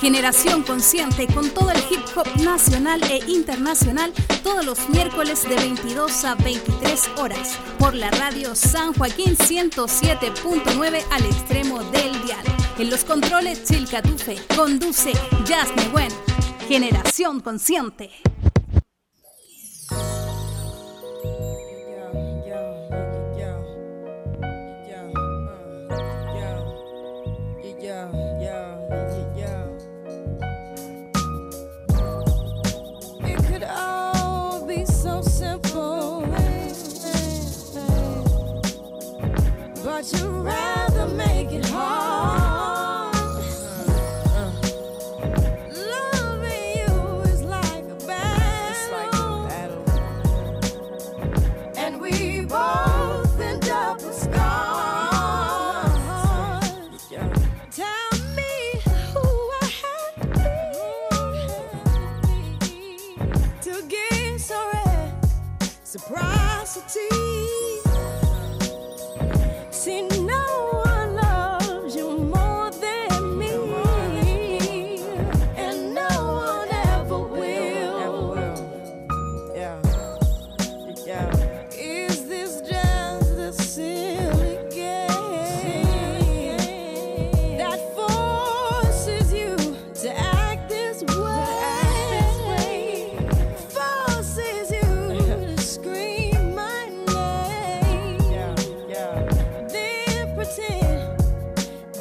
[0.00, 4.12] Generación Consciente con todo el hip hop nacional e internacional
[4.42, 11.24] todos los miércoles de 22 a 23 horas por la radio San Joaquín 107.9 al
[11.24, 12.44] extremo del dial.
[12.78, 15.12] En los controles Chilcatufe conduce
[15.46, 16.10] Jasmine Wen.
[16.68, 18.10] Generación Consciente.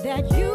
[0.04, 0.53] that you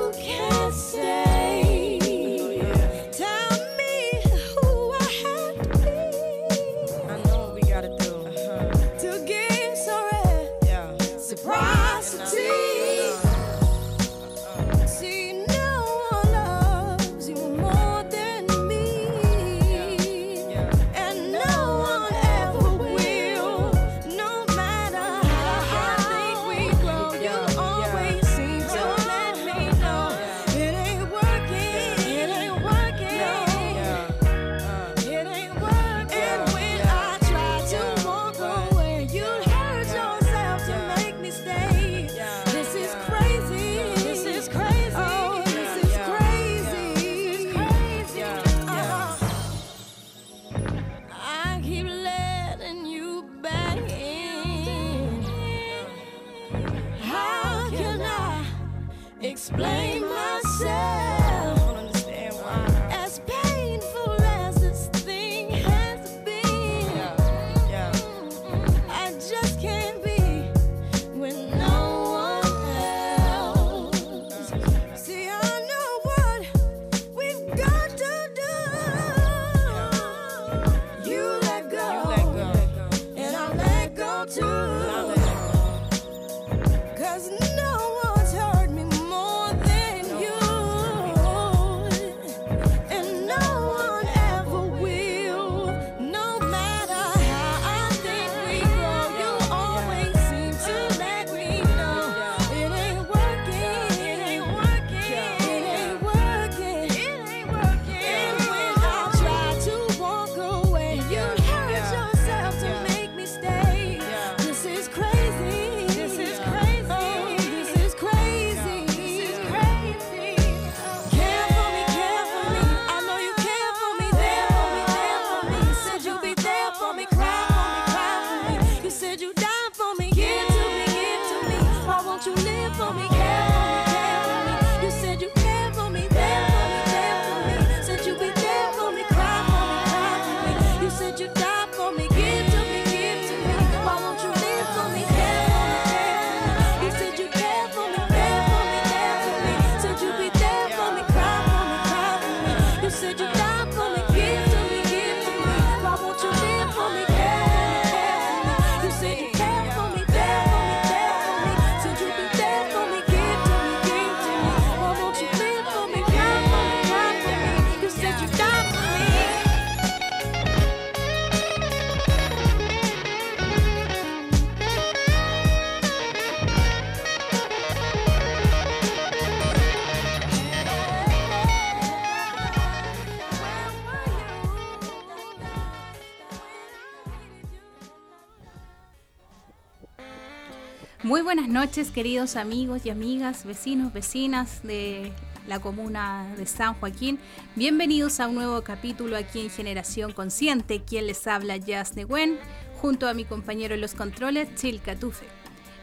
[191.28, 195.12] buenas noches, queridos amigos y amigas, vecinos, vecinas de
[195.46, 197.18] la comuna de San Joaquín.
[197.54, 200.80] Bienvenidos a un nuevo capítulo aquí en Generación Consciente.
[200.80, 202.38] Quien les habla, Jazz Neguen,
[202.80, 205.26] junto a mi compañero en los controles, Chil Catufe.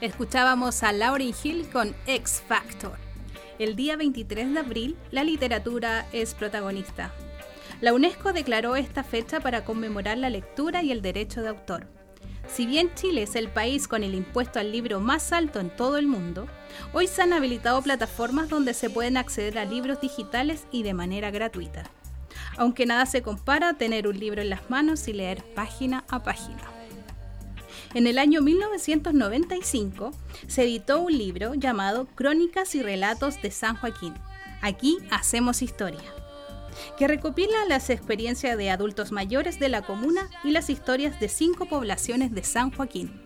[0.01, 2.97] Escuchábamos a Lauryn Hill con X Factor.
[3.59, 7.13] El día 23 de abril, la literatura es protagonista.
[7.81, 11.87] La UNESCO declaró esta fecha para conmemorar la lectura y el derecho de autor.
[12.47, 15.97] Si bien Chile es el país con el impuesto al libro más alto en todo
[15.97, 16.47] el mundo,
[16.93, 21.31] hoy se han habilitado plataformas donde se pueden acceder a libros digitales y de manera
[21.31, 21.83] gratuita.
[22.57, 26.23] Aunque nada se compara a tener un libro en las manos y leer página a
[26.23, 26.61] página.
[27.93, 30.11] En el año 1995
[30.47, 34.13] se editó un libro llamado Crónicas y Relatos de San Joaquín.
[34.61, 36.01] Aquí hacemos historia
[36.97, 41.65] que recopila las experiencias de adultos mayores de la comuna y las historias de cinco
[41.65, 43.21] poblaciones de San Joaquín.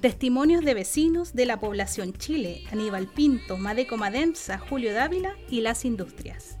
[0.00, 5.84] Testimonios de vecinos de la población Chile, Aníbal Pinto, Madeco Madenza, Julio Dávila y las
[5.84, 6.58] industrias.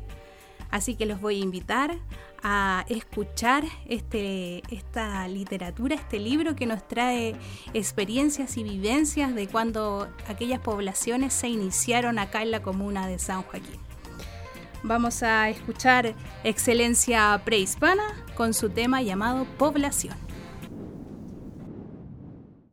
[0.70, 1.98] Así que los voy a invitar
[2.42, 7.36] a escuchar este, esta literatura, este libro que nos trae
[7.72, 13.42] experiencias y vivencias de cuando aquellas poblaciones se iniciaron acá en la comuna de San
[13.42, 13.91] Joaquín.
[14.84, 16.12] Vamos a escuchar
[16.42, 18.02] Excelencia Prehispana
[18.34, 20.16] con su tema llamado Población.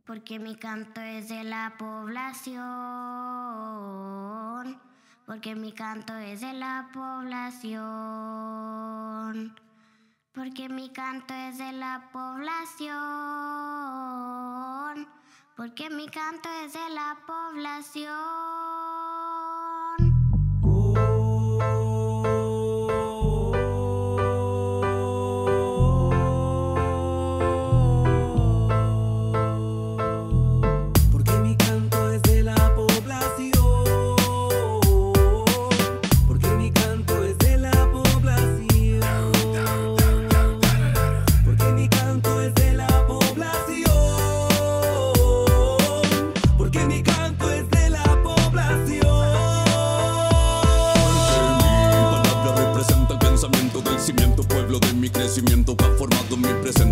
[0.04, 2.58] Porque mi canto es de la población.
[5.24, 7.80] Porque mi canto es de la población.
[10.32, 12.90] Porque mi canto es de la población.
[15.56, 19.29] Porque mi canto es de la población.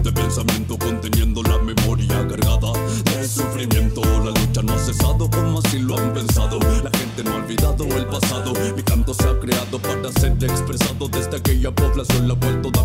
[0.09, 2.73] de pensamiento conteniendo la memoria cargada
[3.05, 4.01] de sufrimiento.
[4.25, 6.59] La lucha no ha cesado como así lo han pensado.
[6.83, 8.53] La gente no ha olvidado el pasado.
[8.75, 12.78] Mi canto se ha creado para ser expresado desde aquella población la vuelto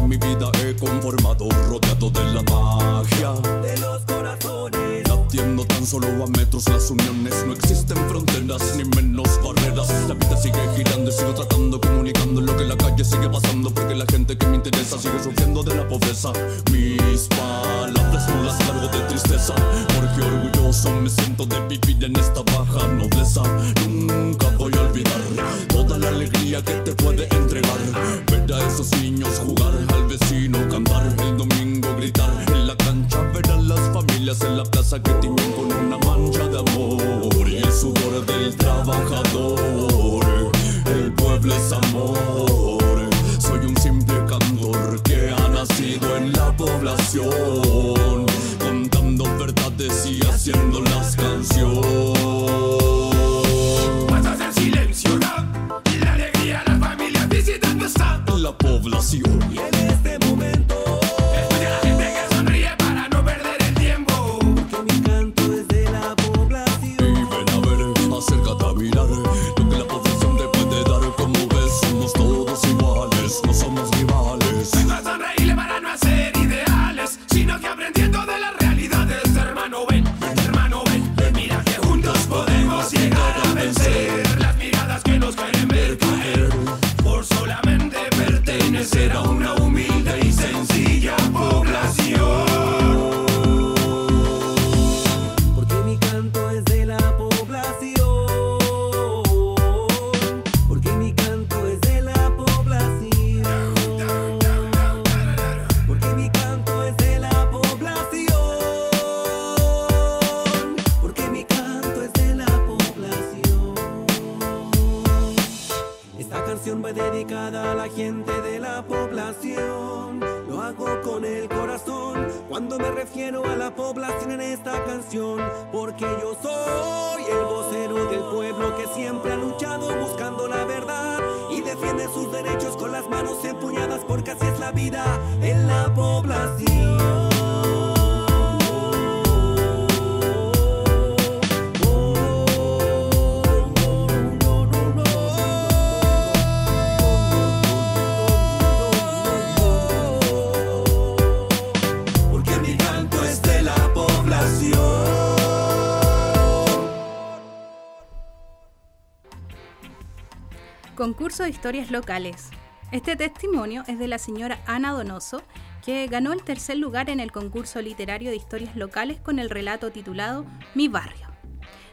[161.43, 162.51] De historias locales.
[162.93, 165.41] Este testimonio es de la señora Ana Donoso,
[165.85, 169.91] que ganó el tercer lugar en el concurso literario de historias locales con el relato
[169.91, 171.27] titulado Mi barrio.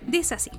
[0.03, 0.53] Dice así.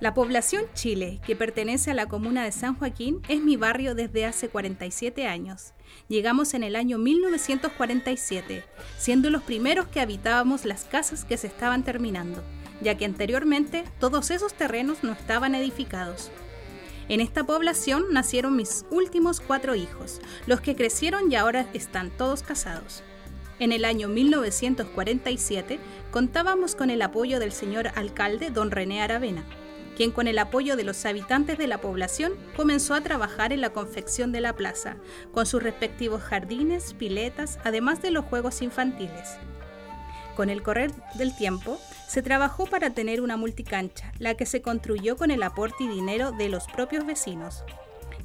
[0.00, 4.24] La población Chile, que pertenece a la comuna de San Joaquín, es mi barrio desde
[4.24, 5.74] hace 47 años.
[6.08, 8.64] Llegamos en el año 1947,
[8.96, 12.42] siendo los primeros que habitábamos las casas que se estaban terminando,
[12.80, 16.30] ya que anteriormente todos esos terrenos no estaban edificados.
[17.10, 22.44] En esta población nacieron mis últimos cuatro hijos, los que crecieron y ahora están todos
[22.44, 23.02] casados.
[23.58, 25.80] En el año 1947
[26.12, 29.44] contábamos con el apoyo del señor alcalde don René Aravena,
[29.96, 33.70] quien con el apoyo de los habitantes de la población comenzó a trabajar en la
[33.70, 34.94] confección de la plaza,
[35.32, 39.36] con sus respectivos jardines, piletas, además de los juegos infantiles.
[40.36, 45.16] Con el correr del tiempo, se trabajó para tener una multicancha, la que se construyó
[45.16, 47.64] con el aporte y dinero de los propios vecinos.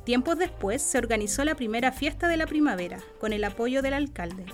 [0.06, 4.46] Tiempos después se organizó la primera fiesta de la primavera, con el apoyo del alcalde,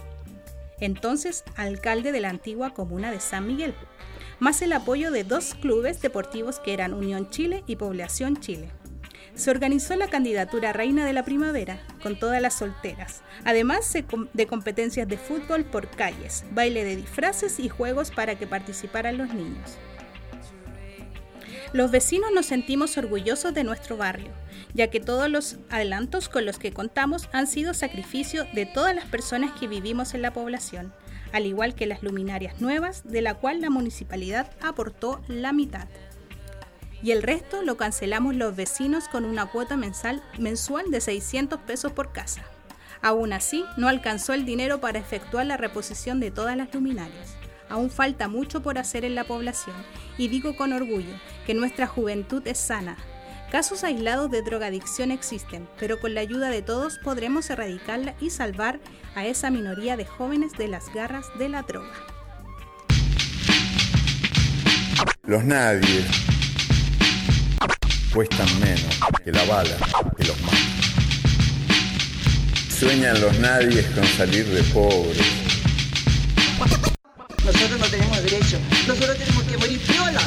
[0.82, 3.76] entonces alcalde de la antigua comuna de San Miguel,
[4.40, 8.72] más el apoyo de dos clubes deportivos que eran Unión Chile y Población Chile.
[9.36, 13.92] Se organizó la candidatura Reina de la Primavera con todas las solteras, además
[14.34, 19.34] de competencias de fútbol por calles, baile de disfraces y juegos para que participaran los
[19.34, 19.78] niños.
[21.74, 24.32] Los vecinos nos sentimos orgullosos de nuestro barrio,
[24.74, 29.06] ya que todos los adelantos con los que contamos han sido sacrificio de todas las
[29.06, 30.94] personas que vivimos en la población,
[31.32, 35.88] al igual que las luminarias nuevas, de la cual la municipalidad aportó la mitad.
[37.04, 42.12] Y el resto lo cancelamos los vecinos con una cuota mensual de 600 pesos por
[42.12, 42.44] casa.
[43.02, 47.36] Aún así, no alcanzó el dinero para efectuar la reposición de todas las luminarias.
[47.70, 49.76] Aún falta mucho por hacer en la población
[50.18, 51.16] y digo con orgullo
[51.46, 52.98] que nuestra juventud es sana,
[53.52, 58.80] Casos aislados de drogadicción existen, pero con la ayuda de todos podremos erradicarla y salvar
[59.14, 61.92] a esa minoría de jóvenes de las garras de la droga.
[65.24, 66.06] Los nadie
[68.14, 69.78] cuestan menos que la bala
[70.18, 70.58] que los mata.
[72.80, 75.22] Sueñan los nadies con salir de pobres.
[77.46, 78.60] Nosotros no tenemos derecho.
[78.88, 80.22] Nosotros tenemos que morir viola.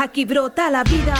[0.00, 1.14] Aquí brota la vida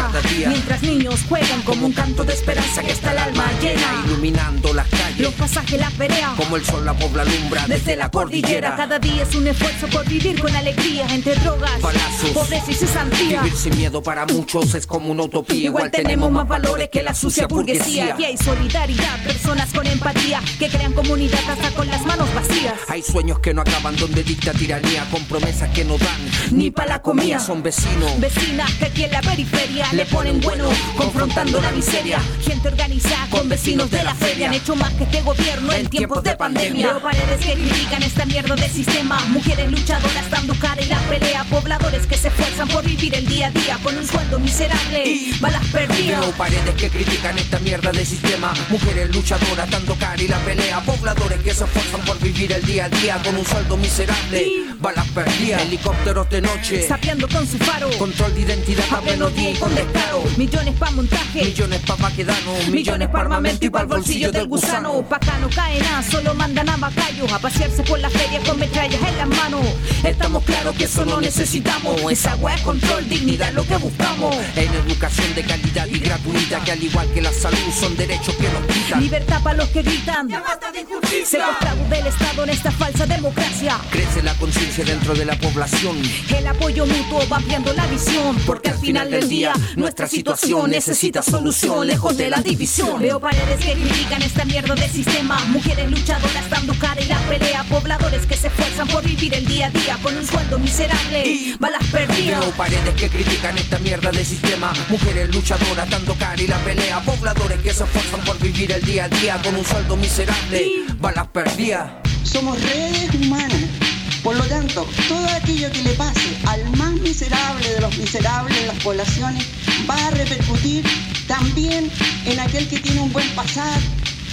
[0.49, 4.02] mientras niños juegan como un canto de esperanza que está el alma llena.
[4.07, 8.11] Iluminando las calles, los pasajes, la pelea, como el sol la pobla alumbra desde, la
[8.11, 8.76] cordillera.
[8.76, 13.43] Cada día es un esfuerzo por vivir con alegría entre drogas, balazos, pobreza y cesantía.
[13.43, 15.57] Vivir sin miedo para muchos es como una utopía.
[15.57, 18.16] Igual, tenemos más valores que la sucia burguesía.
[18.19, 22.75] Y hay solidaridad, personas con empatía que crean comunidad hasta con las manos vacías.
[22.88, 26.88] Hay sueños que no acaban donde dicta tiranía, con promesas que no dan ni para
[26.88, 27.38] la comida.
[27.38, 32.21] Son vecinos, vecinas que aquí en la periferia le ponen bueno, confrontando la miseria.
[32.42, 36.23] Gente organizada con vecinos de la feria han hecho más que este gobierno en tiempos
[36.23, 36.92] de pandemia.
[36.92, 39.18] Veo paredes que critican esta mierda de sistema.
[39.28, 41.44] Mujeres luchadoras dando cara y la pelea.
[41.44, 45.04] Pobladores que se esfuerzan por vivir el día a día con un sueldo miserable.
[45.04, 46.21] Y balas perdidas.
[46.21, 48.52] Veo paredes que critican esta mierda de sistema.
[48.68, 50.80] Mujeres luchadoras dando cara y la pelea.
[50.80, 54.42] Pobladores que se esfuerzan por vivir el día a día con un sueldo miserable.
[54.42, 55.62] Y balas perdidas.
[55.62, 56.88] Helicópteros de noche.
[56.88, 57.90] Sapeando con su faro.
[57.99, 60.23] Control de identidad a pleno y con descaro.
[60.37, 65.02] Millones pa' montaje, millones pa' maquedano, millones pa' armamento y pa' el bolsillo del gusano.
[65.02, 68.58] Pa' acá no cae nada, solo mandan a bacallos a pasearse por la feria con
[68.58, 69.66] metrallas en las manos.
[70.04, 72.00] Estamos claros que eso no necesitamos.
[72.11, 74.34] Esa agua es control, dignidad lo que buscamos.
[74.56, 78.49] En educación de calidad y gratuita, que al igual que la salud son derechos que
[78.50, 79.00] nos quitan.
[79.00, 80.28] Libertad para los que gritan.
[80.28, 81.46] Ya basta de injusticia.
[81.90, 83.78] del Estado en esta falsa democracia.
[83.90, 85.96] Crece la conciencia dentro de la población.
[86.37, 88.37] El apoyo mutuo va ampliando la visión.
[88.46, 93.00] Porque al final del día nuestra situación necesita solución lejos de la división.
[93.00, 95.38] Veo paredes que critican esta mierda de sistema.
[95.46, 97.64] Mujeres luchadoras dando cara y la pelea.
[97.64, 101.26] Pobladores que se esfuerzan por vivir el día a día con un sueldo miserable.
[101.26, 102.40] Y balas perdidas.
[102.40, 104.72] Veo paredes que critican esta mierda de sistema.
[104.88, 107.00] Mujeres luchadoras dando cara y la pelea.
[107.00, 110.62] Pobladores que se esfuerzan por vivir el día a día con un sueldo miserable.
[110.62, 111.90] Y balas perdidas.
[112.24, 113.83] Somos redes humanas
[114.25, 118.66] por lo tanto, todo aquello que le pase al más miserable de los miserables de
[118.69, 119.47] las poblaciones
[119.88, 120.83] va a repercutir
[121.28, 121.90] también
[122.25, 123.78] en aquel que tiene un buen pasar,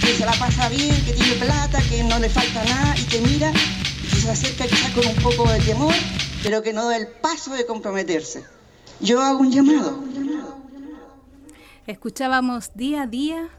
[0.00, 3.20] que se la pasa bien, que tiene plata, que no le falta nada y que
[3.20, 3.52] mira
[4.02, 5.94] y se acerca quizás con un poco de temor,
[6.42, 8.44] pero que no da el paso de comprometerse.
[8.98, 10.02] Yo hago un llamado.
[11.86, 13.50] Escuchábamos día a día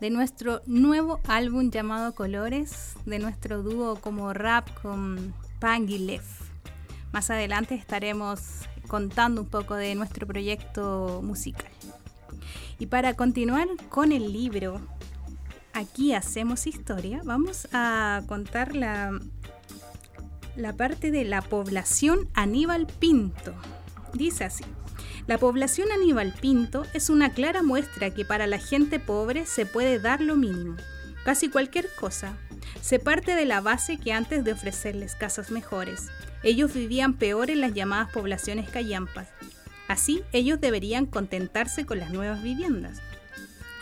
[0.00, 6.24] de nuestro nuevo álbum llamado Colores, de nuestro dúo como rap con Pangilef.
[7.12, 8.40] Más adelante estaremos
[8.88, 11.70] contando un poco de nuestro proyecto musical.
[12.78, 14.80] Y para continuar con el libro,
[15.74, 19.20] aquí hacemos historia, vamos a contar la,
[20.56, 23.54] la parte de la población Aníbal Pinto.
[24.14, 24.64] Dice así.
[25.26, 30.00] La población Aníbal Pinto es una clara muestra que para la gente pobre se puede
[30.00, 30.76] dar lo mínimo,
[31.24, 32.36] casi cualquier cosa.
[32.80, 36.08] Se parte de la base que antes de ofrecerles casas mejores,
[36.42, 39.28] ellos vivían peor en las llamadas poblaciones callampas.
[39.88, 43.00] Así, ellos deberían contentarse con las nuevas viviendas.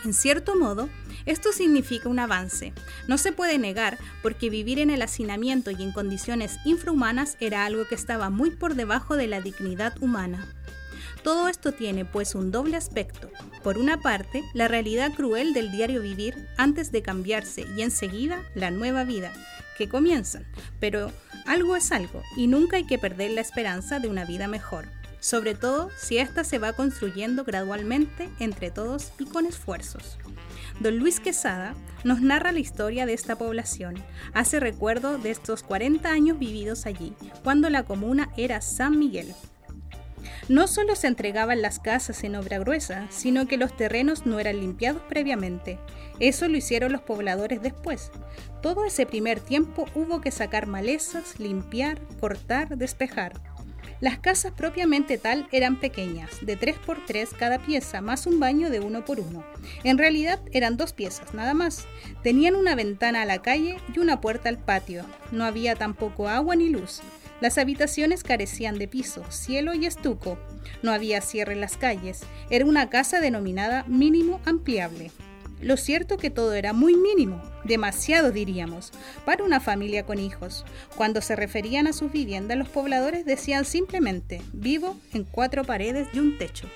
[0.05, 0.89] En cierto modo,
[1.25, 2.73] esto significa un avance.
[3.07, 7.85] No se puede negar porque vivir en el hacinamiento y en condiciones infrahumanas era algo
[7.85, 10.47] que estaba muy por debajo de la dignidad humana.
[11.29, 13.29] Todo esto tiene pues un doble aspecto.
[13.61, 18.71] Por una parte, la realidad cruel del diario vivir antes de cambiarse y enseguida la
[18.71, 19.31] nueva vida
[19.77, 20.47] que comienzan.
[20.79, 21.11] Pero
[21.45, 24.87] algo es algo y nunca hay que perder la esperanza de una vida mejor,
[25.19, 30.17] sobre todo si ésta se va construyendo gradualmente entre todos y con esfuerzos.
[30.79, 36.09] Don Luis Quesada nos narra la historia de esta población, hace recuerdo de estos 40
[36.09, 39.35] años vividos allí, cuando la comuna era San Miguel,
[40.47, 44.59] no solo se entregaban las casas en obra gruesa, sino que los terrenos no eran
[44.59, 45.79] limpiados previamente.
[46.19, 48.11] Eso lo hicieron los pobladores después.
[48.61, 53.33] Todo ese primer tiempo hubo que sacar malezas, limpiar, cortar, despejar.
[54.01, 59.03] Las casas propiamente tal eran pequeñas, de 3x3 cada pieza, más un baño de 1
[59.03, 59.43] por 1
[59.83, 61.85] En realidad eran dos piezas, nada más.
[62.23, 65.03] Tenían una ventana a la calle y una puerta al patio.
[65.31, 67.01] No había tampoco agua ni luz.
[67.41, 70.37] Las habitaciones carecían de piso, cielo y estuco.
[70.83, 72.21] No había cierre en las calles.
[72.49, 75.11] Era una casa denominada mínimo ampliable.
[75.61, 78.91] Lo cierto que todo era muy mínimo, demasiado diríamos,
[79.25, 80.65] para una familia con hijos.
[80.95, 86.19] Cuando se referían a sus viviendas, los pobladores decían simplemente, vivo en cuatro paredes y
[86.19, 86.69] un techo.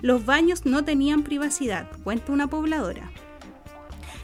[0.00, 3.10] Los baños no tenían privacidad, cuenta una pobladora.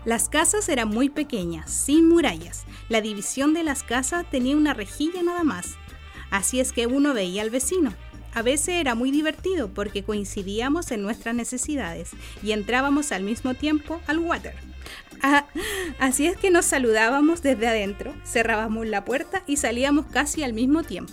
[0.06, 2.64] Las casas eran muy pequeñas, sin murallas.
[2.88, 5.76] La división de las casas tenía una rejilla nada más.
[6.30, 7.92] Así es que uno veía al vecino.
[8.32, 14.00] A veces era muy divertido porque coincidíamos en nuestras necesidades y entrábamos al mismo tiempo
[14.06, 14.54] al water.
[15.22, 15.46] Ah,
[15.98, 20.82] así es que nos saludábamos desde adentro, cerrábamos la puerta y salíamos casi al mismo
[20.82, 21.12] tiempo.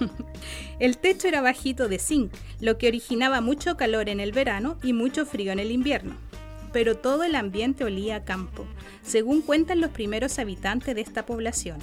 [0.80, 4.92] El techo era bajito de zinc, lo que originaba mucho calor en el verano y
[4.92, 6.16] mucho frío en el invierno
[6.72, 8.66] pero todo el ambiente olía a campo,
[9.02, 11.78] según cuentan los primeros habitantes de esta población.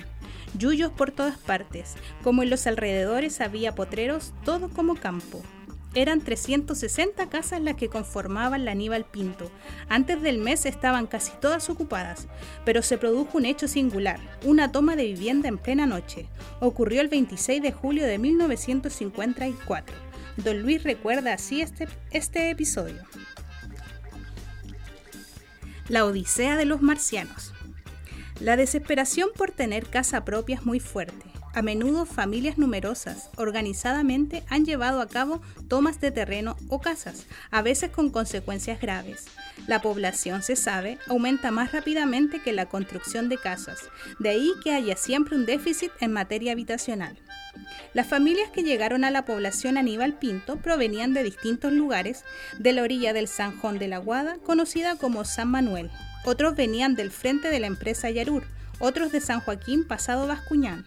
[0.58, 5.42] Yuyos por todas partes, como en los alrededores había potreros, todo como campo.
[5.96, 9.52] Eran 360 casas las que conformaban la Aníbal Pinto.
[9.88, 12.28] Antes del mes estaban casi todas ocupadas,
[12.64, 16.28] pero se produjo un hecho singular, una toma de vivienda en plena noche.
[16.60, 19.96] Ocurrió el 26 de julio de 1954.
[20.38, 23.04] Don Luis recuerda así este, este episodio.
[25.90, 27.52] La Odisea de los Marcianos.
[28.40, 31.26] La desesperación por tener casa propia es muy fuerte.
[31.56, 37.64] A menudo familias numerosas, organizadamente, han llevado a cabo tomas de terreno o casas, a
[37.64, 39.26] veces con consecuencias graves.
[39.66, 43.80] La población, se sabe, aumenta más rápidamente que la construcción de casas,
[44.20, 47.18] de ahí que haya siempre un déficit en materia habitacional.
[47.94, 52.24] Las familias que llegaron a la población Aníbal Pinto provenían de distintos lugares
[52.60, 55.90] de la orilla del Sanjón de la Guada, conocida como San Manuel.
[56.24, 58.44] Otros venían del frente de la empresa Yarur,
[58.80, 60.86] otros de San Joaquín pasado Bascuñán.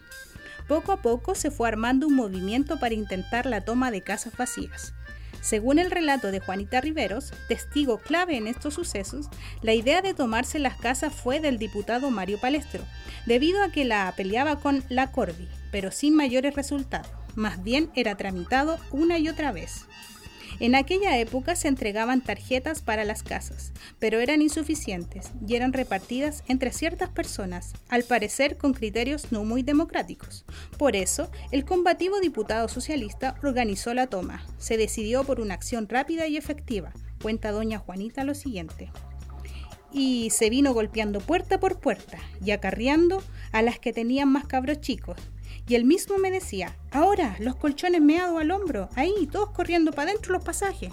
[0.69, 4.95] Poco a poco se fue armando un movimiento para intentar la toma de casas vacías.
[5.43, 9.27] Según el relato de Juanita Riveros, testigo clave en estos sucesos,
[9.61, 12.85] la idea de tomarse las casas fue del diputado Mario Palestro,
[13.27, 17.11] debido a que la peleaba con la Corvi, pero sin mayores resultados.
[17.35, 19.87] Más bien era tramitado una y otra vez.
[20.63, 26.45] En aquella época se entregaban tarjetas para las casas, pero eran insuficientes y eran repartidas
[26.47, 30.45] entre ciertas personas, al parecer con criterios no muy democráticos.
[30.79, 34.47] Por eso, el combativo diputado socialista organizó la toma.
[34.59, 36.93] Se decidió por una acción rápida y efectiva.
[37.21, 38.93] Cuenta doña Juanita lo siguiente.
[39.93, 43.21] Y se vino golpeando puerta por puerta y acarreando
[43.51, 45.19] a las que tenían más cabros chicos,
[45.73, 50.11] y él mismo me decía, ahora los colchones meados al hombro, ahí, todos corriendo para
[50.11, 50.93] adentro los pasajes.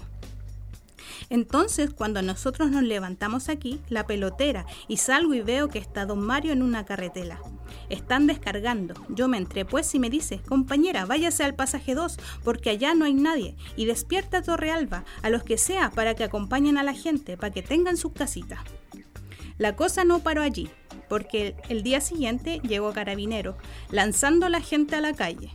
[1.28, 6.20] Entonces, cuando nosotros nos levantamos aquí, la pelotera, y salgo y veo que está don
[6.22, 7.42] Mario en una carretela.
[7.90, 8.94] Están descargando.
[9.10, 13.04] Yo me entré pues y me dice, compañera, váyase al pasaje 2, porque allá no
[13.04, 16.94] hay nadie, y despierta a Torrealba, a los que sea, para que acompañen a la
[16.94, 18.60] gente, para que tengan sus casitas.
[19.58, 20.70] La cosa no paró allí
[21.10, 23.56] porque el día siguiente llegó Carabinero,
[23.90, 25.50] lanzando a la gente a la calle.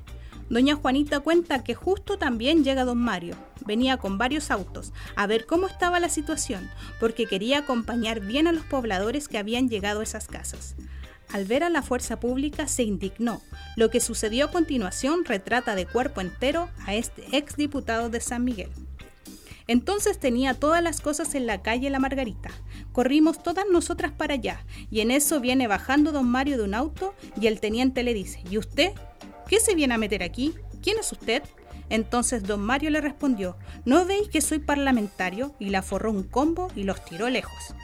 [0.49, 3.35] Doña Juanita cuenta que justo también llega don Mario.
[3.65, 8.51] Venía con varios autos a ver cómo estaba la situación, porque quería acompañar bien a
[8.51, 10.75] los pobladores que habían llegado a esas casas.
[11.31, 13.41] Al ver a la fuerza pública se indignó.
[13.77, 18.69] Lo que sucedió a continuación retrata de cuerpo entero a este exdiputado de San Miguel.
[19.67, 22.51] Entonces tenía todas las cosas en la calle La Margarita.
[22.91, 27.13] Corrimos todas nosotras para allá, y en eso viene bajando don Mario de un auto
[27.39, 28.91] y el teniente le dice, ¿y usted?
[29.47, 30.53] ¿Qué se viene a meter aquí?
[30.81, 31.43] ¿Quién es usted?
[31.89, 35.55] Entonces don Mario le respondió, ¿no veis que soy parlamentario?
[35.59, 37.75] Y le aforró un combo y los tiró lejos.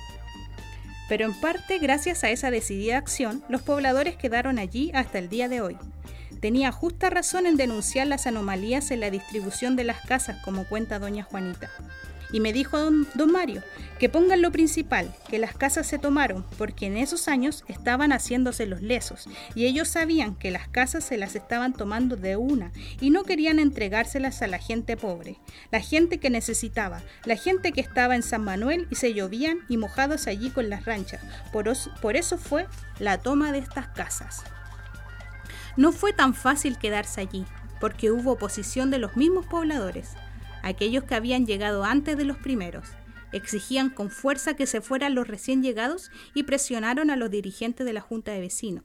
[1.10, 5.50] Pero en parte, gracias a esa decidida acción, los pobladores quedaron allí hasta el día
[5.50, 5.78] de hoy.
[6.42, 10.98] Tenía justa razón en denunciar las anomalías en la distribución de las casas, como cuenta
[10.98, 11.70] doña Juanita.
[12.34, 13.62] Y me dijo don, Mario
[14.00, 18.66] que pongan lo principal, que las casas se tomaron porque en esos años estaban haciéndose
[18.66, 23.12] los lesos y ellos sabían que las casas se las estaban tomando de una y
[23.12, 25.38] no querían entregárselas a la gente pobre,
[25.72, 29.78] la gente que necesitaba, la gente que estaba en San Manuel y se llovían y
[29.78, 31.22] mojados allí con las ranchas.
[31.52, 32.66] por eso fue
[32.98, 34.44] la toma de estas casas.
[35.78, 37.46] No fue tan fácil quedarse allí,
[37.80, 40.16] porque hubo oposición de los mismos pobladores
[40.64, 42.88] aquellos que habían llegado antes de los primeros.
[43.32, 47.94] Exigían con fuerza que se fueran los recién llegados y presionaron a los dirigentes de
[47.94, 48.84] la Junta de Vecinos.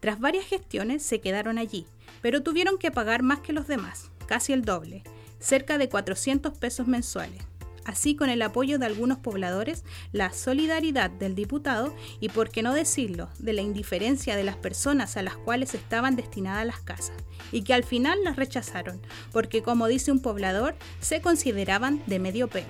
[0.00, 1.86] Tras varias gestiones se quedaron allí,
[2.22, 5.02] pero tuvieron que pagar más que los demás, casi el doble,
[5.38, 7.44] cerca de 400 pesos mensuales
[7.86, 12.74] así con el apoyo de algunos pobladores, la solidaridad del diputado y, por qué no
[12.74, 17.16] decirlo, de la indiferencia de las personas a las cuales estaban destinadas las casas,
[17.52, 19.00] y que al final las rechazaron,
[19.32, 22.66] porque como dice un poblador, se consideraban de medio pelo.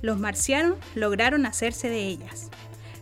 [0.00, 2.50] Los marcianos lograron hacerse de ellas.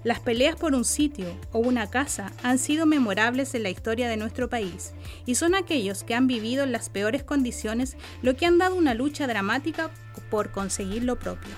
[0.05, 4.19] Las peleas por un sitio o una casa han sido memorables en la historia de
[4.19, 4.93] nuestro país
[5.25, 8.93] y son aquellos que han vivido en las peores condiciones lo que han dado una
[8.93, 9.91] lucha dramática
[10.35, 11.55] por conseguir lo propio.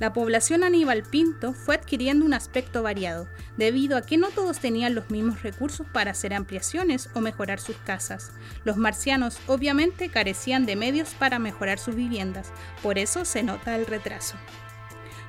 [0.00, 4.96] La población Aníbal Pinto fue adquiriendo un aspecto variado, debido a que no todos tenían
[4.96, 8.32] los mismos recursos para hacer ampliaciones o mejorar sus casas.
[8.64, 12.50] Los marcianos obviamente carecían de medios para mejorar sus viviendas,
[12.82, 14.34] por eso se nota el retraso.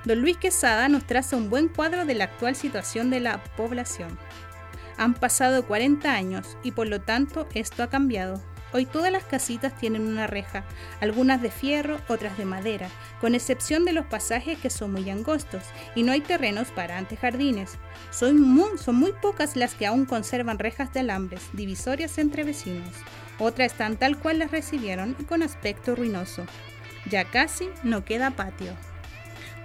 [0.04, 4.18] Don Luis Quesada nos traza un buen cuadro de la actual situación de la población.
[4.98, 8.42] Han pasado 40 años y por lo tanto esto ha cambiado.
[8.74, 10.64] Hoy todas las casitas tienen una reja,
[11.00, 12.90] algunas de fierro, otras de madera,
[13.22, 15.62] con excepción de los pasajes que son muy angostos
[15.94, 17.78] y no hay terrenos para antejardines.
[18.10, 22.96] Son muy, son muy pocas las que aún conservan rejas de alambres, divisorias entre vecinos.
[23.38, 26.46] Otras están tal cual las recibieron y con aspecto ruinoso.
[27.12, 28.74] Ya casi no queda patio.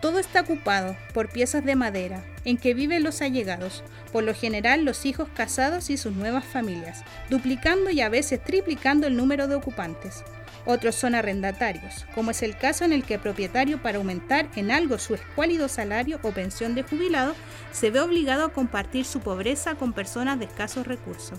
[0.00, 3.82] Todo está ocupado por piezas de madera, en que viven los allegados,
[4.12, 9.08] por lo general los hijos casados y sus nuevas familias, duplicando y a veces triplicando
[9.08, 10.22] el número de ocupantes.
[10.66, 14.70] Otros son arrendatarios, como es el caso en el que el propietario para aumentar en
[14.70, 17.34] algo su escuálido salario o pensión de jubilado
[17.72, 21.38] se ve obligado a compartir su pobreza con personas de escasos recursos.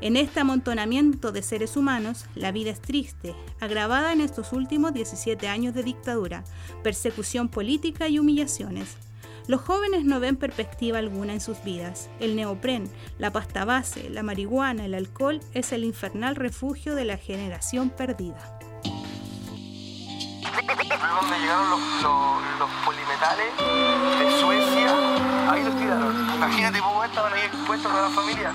[0.00, 5.48] En este amontonamiento de seres humanos, la vida es triste, agravada en estos últimos 17
[5.48, 6.44] años de dictadura,
[6.82, 8.96] persecución política y humillaciones.
[9.46, 12.08] Los jóvenes no ven perspectiva alguna en sus vidas.
[12.18, 17.18] El neopren, la pasta base, la marihuana, el alcohol es el infernal refugio de la
[17.18, 18.58] generación perdida.
[21.20, 23.52] Donde llegaron los, polimetales
[24.18, 26.34] de Suecia, ahí los tiraron.
[26.36, 28.52] Imagínate cómo estaban ahí expuestos a la familia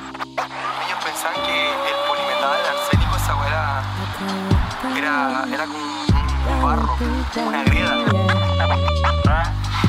[1.10, 3.82] pensaban que el polimetal, el arsénico, esa weá
[4.96, 5.80] era, era, como
[6.52, 6.98] un, barro,
[7.48, 7.96] una grieta.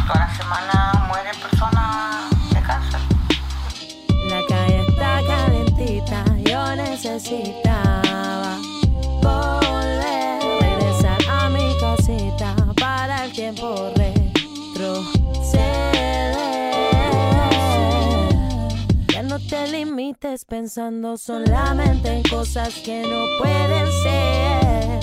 [0.06, 3.00] Toda la semana mueren personas de cáncer.
[4.28, 8.56] La calle está calentita, yo necesitaba
[9.22, 13.90] volver, regresar a mi casita para el tiempo
[19.48, 25.00] te limites pensando solamente en cosas que no pueden ser.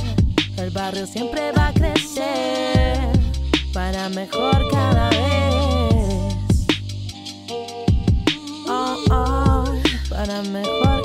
[0.58, 3.00] El barrio siempre va a crecer
[3.74, 6.66] para mejor cada vez.
[8.68, 9.66] Oh, oh,
[10.10, 10.97] para mejor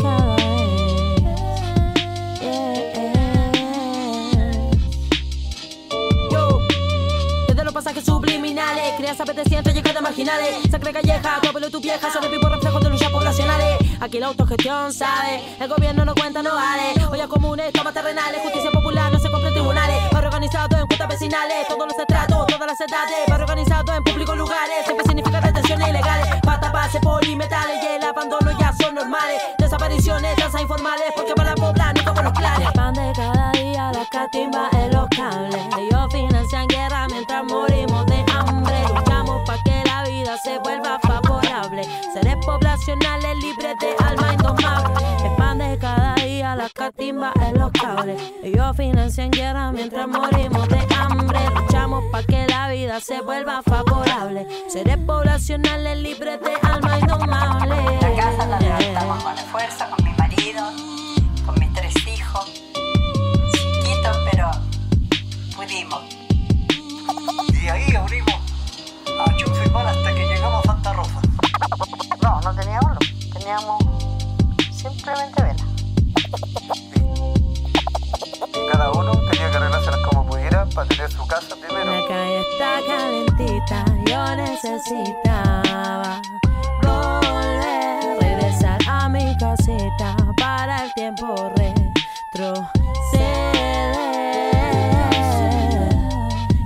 [7.92, 12.80] pasajes subliminales, creas apetecientes, llegas de marginales, sacre calleja, tu tu vieja, sobre vivo reflejo
[12.80, 13.10] de lucha
[14.00, 16.94] Aquí la autogestión sabe, el gobierno no cuenta, no vale.
[17.10, 20.10] Olla comunes, tomas terrenales, justicia popular, no se compra en tribunales.
[20.10, 23.28] Barrio organizado en juntas vecinales, todos los estratos, todas las edades.
[23.28, 26.41] Barrio organizado en públicos lugares, siempre significa detenciones ilegales.
[26.90, 29.40] Por polimetales y el abandono ya son normales.
[29.56, 32.72] Desapariciones, tasas informales, porque para la pobla nunca buenos planes.
[32.72, 35.62] Pan de cada día, la catimba en los cables.
[35.78, 38.74] Ellos financian guerra mientras morimos de hambre.
[38.94, 41.84] Luchamos para que la vida se vuelva favorable.
[42.12, 45.41] Seres poblacionales libres de alma indomable.
[46.82, 48.20] Catimba en los cables.
[48.42, 51.38] Ellos financian guerra mientras morimos de hambre.
[51.54, 54.48] Luchamos para que la vida se vuelva favorable.
[54.68, 57.76] Seres poblacionales libres de alma indomable.
[58.00, 60.62] La casa la levantamos con esfuerzo, con mi marido,
[61.46, 62.52] con mis tres hijos.
[63.52, 64.50] Chiquitos, pero
[65.54, 66.02] pudimos.
[67.62, 68.40] Y ahí abrimos
[69.20, 71.20] a Chufipal hasta que llegamos a Santa Rosa.
[72.20, 72.98] No, no teníamos
[73.32, 73.78] teníamos
[74.72, 75.41] simplemente
[80.74, 80.88] para.
[80.94, 86.20] La calle está calentita, yo necesitaba
[86.82, 92.72] volver, regresar a mi casita para el tiempo retroceder.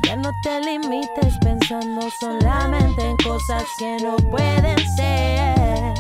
[0.03, 5.95] Ya no te limites pensando solamente en cosas que no pueden ser.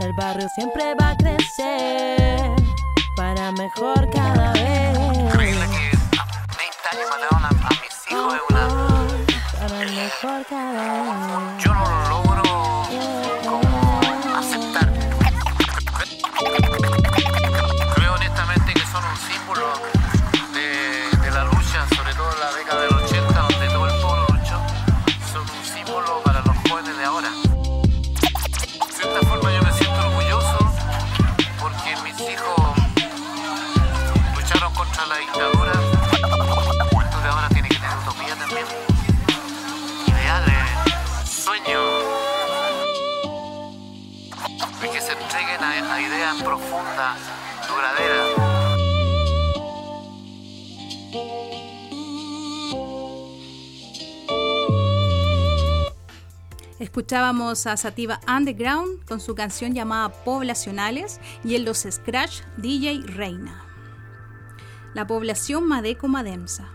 [0.00, 2.50] El barrio siempre va a crecer
[3.16, 5.81] para mejor cada vez.
[8.48, 8.68] Una.
[11.58, 12.21] Yo no lo
[56.92, 63.64] Escuchábamos a Sativa Underground con su canción llamada Poblacionales y en los Scratch DJ Reina.
[64.92, 66.68] La población Madeco Mademsa.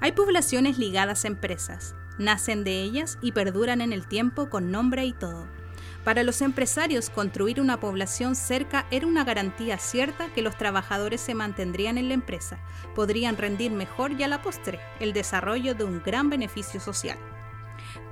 [0.00, 5.04] Hay poblaciones ligadas a empresas, nacen de ellas y perduran en el tiempo con nombre
[5.04, 5.46] y todo.
[6.02, 11.34] Para los empresarios, construir una población cerca era una garantía cierta que los trabajadores se
[11.34, 12.58] mantendrían en la empresa,
[12.94, 17.18] podrían rendir mejor y a la postre el desarrollo de un gran beneficio social.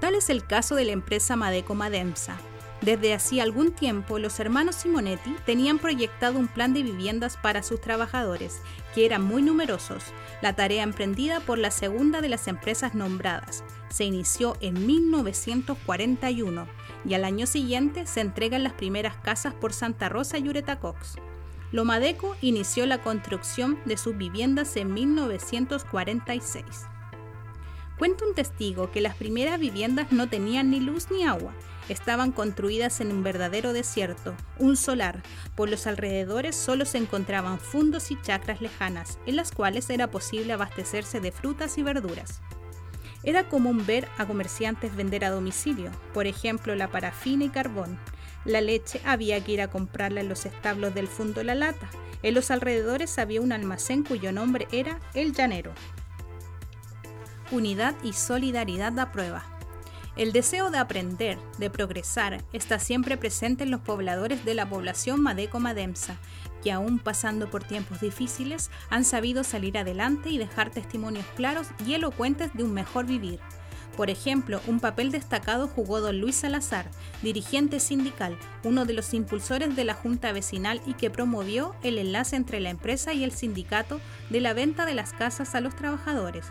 [0.01, 2.37] Tal es el caso de la empresa Madeco Mademsa.
[2.81, 7.81] Desde hacía algún tiempo, los hermanos Simonetti tenían proyectado un plan de viviendas para sus
[7.81, 8.61] trabajadores,
[8.95, 10.05] que eran muy numerosos.
[10.43, 16.67] La tarea emprendida por la segunda de las empresas nombradas se inició en 1941
[17.07, 21.17] y al año siguiente se entregan las primeras casas por Santa Rosa y Uretacox.
[21.73, 26.65] Lomadeco inició la construcción de sus viviendas en 1946.
[27.99, 31.55] Cuenta un testigo que las primeras viviendas no tenían ni luz ni agua,
[31.89, 35.23] estaban construidas en un verdadero desierto, un solar.
[35.55, 40.53] Por los alrededores solo se encontraban fundos y chacras lejanas, en las cuales era posible
[40.53, 42.41] abastecerse de frutas y verduras.
[43.23, 47.99] Era común ver a comerciantes vender a domicilio, por ejemplo la parafina y carbón.
[48.45, 51.89] La leche había que ir a comprarla en los establos del Fundo La Lata.
[52.23, 55.73] En los alrededores había un almacén cuyo nombre era El Llanero.
[57.51, 59.45] Unidad y solidaridad a prueba.
[60.17, 65.21] El deseo de aprender, de progresar, está siempre presente en los pobladores de la población
[65.21, 66.17] Madeco-Mademsa,
[66.63, 71.95] que aún pasando por tiempos difíciles han sabido salir adelante y dejar testimonios claros y
[71.95, 73.41] elocuentes de un mejor vivir.
[73.97, 76.91] Por ejemplo, un papel destacado jugó don Luis Salazar,
[77.23, 82.37] dirigente sindical, uno de los impulsores de la Junta Vecinal y que promovió el enlace
[82.37, 86.47] entre la empresa y el sindicato de la venta de las casas a los trabajadores.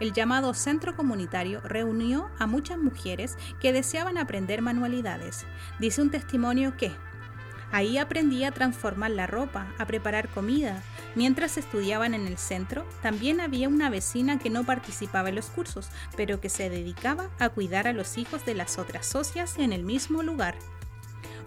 [0.00, 5.46] El llamado centro comunitario reunió a muchas mujeres que deseaban aprender manualidades.
[5.78, 6.92] Dice un testimonio que
[7.70, 10.82] ahí aprendí a transformar la ropa, a preparar comida.
[11.14, 15.88] Mientras estudiaban en el centro, también había una vecina que no participaba en los cursos,
[16.16, 19.84] pero que se dedicaba a cuidar a los hijos de las otras socias en el
[19.84, 20.56] mismo lugar.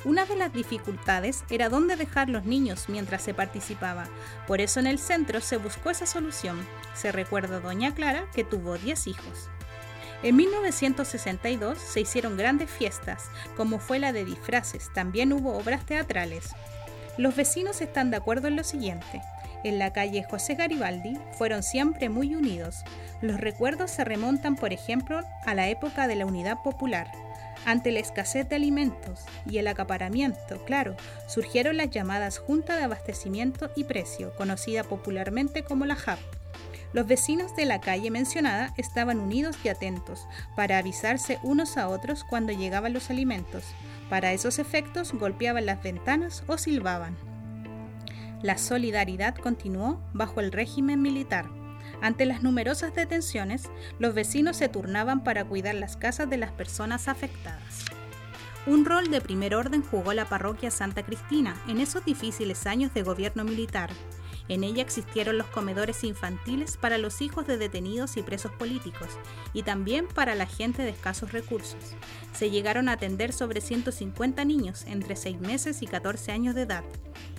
[0.06, 4.08] Una de las dificultades era dónde dejar los niños mientras se participaba.
[4.46, 6.66] Por eso en el centro se buscó esa solución.
[6.94, 9.50] Se recuerda Doña Clara que tuvo 10 hijos.
[10.24, 14.92] En 1962 se hicieron grandes fiestas, como fue la de disfraces.
[14.94, 16.50] También hubo obras teatrales.
[17.18, 19.22] Los vecinos están de acuerdo en lo siguiente.
[19.64, 22.84] En la calle José Garibaldi fueron siempre muy unidos.
[23.22, 27.12] Los recuerdos se remontan, por ejemplo, a la época de la Unidad Popular.
[27.68, 30.96] Ante la escasez de alimentos y el acaparamiento, claro,
[31.28, 36.18] surgieron las llamadas Junta de Abastecimiento y Precio, conocida popularmente como la JAP.
[36.94, 40.26] Los vecinos de la calle mencionada estaban unidos y atentos
[40.56, 43.66] para avisarse unos a otros cuando llegaban los alimentos.
[44.10, 47.18] Para esos efectos golpeaban las ventanas o silbaban.
[48.42, 51.50] La solidaridad continuó bajo el régimen militar.
[52.02, 57.08] Ante las numerosas detenciones, los vecinos se turnaban para cuidar las casas de las personas
[57.08, 57.86] afectadas.
[58.68, 63.02] Un rol de primer orden jugó la parroquia Santa Cristina en esos difíciles años de
[63.02, 63.90] gobierno militar.
[64.50, 69.08] En ella existieron los comedores infantiles para los hijos de detenidos y presos políticos,
[69.54, 71.96] y también para la gente de escasos recursos.
[72.34, 76.84] Se llegaron a atender sobre 150 niños entre 6 meses y 14 años de edad.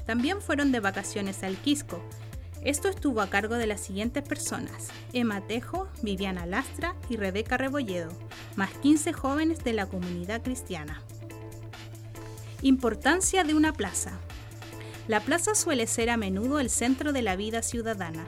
[0.07, 2.03] También fueron de vacaciones al Quisco,
[2.64, 8.11] esto estuvo a cargo de las siguientes personas: Emma Tejo, Viviana Lastra y Rebeca Rebolledo,
[8.57, 11.03] más 15 jóvenes de la comunidad cristiana.
[12.62, 14.18] Importancia de una plaza.
[15.07, 18.27] La plaza suele ser a menudo el centro de la vida ciudadana.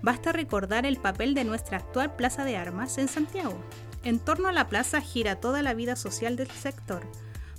[0.00, 3.58] Basta recordar el papel de nuestra actual Plaza de Armas en Santiago.
[4.04, 7.02] En torno a la plaza gira toda la vida social del sector.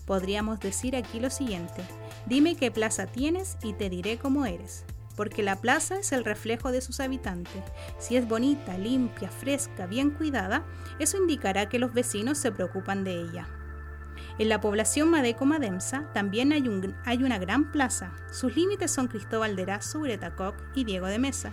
[0.06, 1.84] Podríamos decir aquí lo siguiente,
[2.26, 4.86] dime qué plaza tienes y te diré cómo eres
[5.18, 7.64] porque la plaza es el reflejo de sus habitantes.
[8.00, 10.66] Si es bonita, limpia, fresca, bien cuidada,
[11.00, 13.50] eso indicará que los vecinos se preocupan de ella.
[14.38, 16.68] En la población Madeco-Mademsa también hay,
[17.24, 18.14] una gran plaza.
[18.32, 21.52] Sus límites son Cristóbal de Erazo, Uretacoc y Diego de Mesa.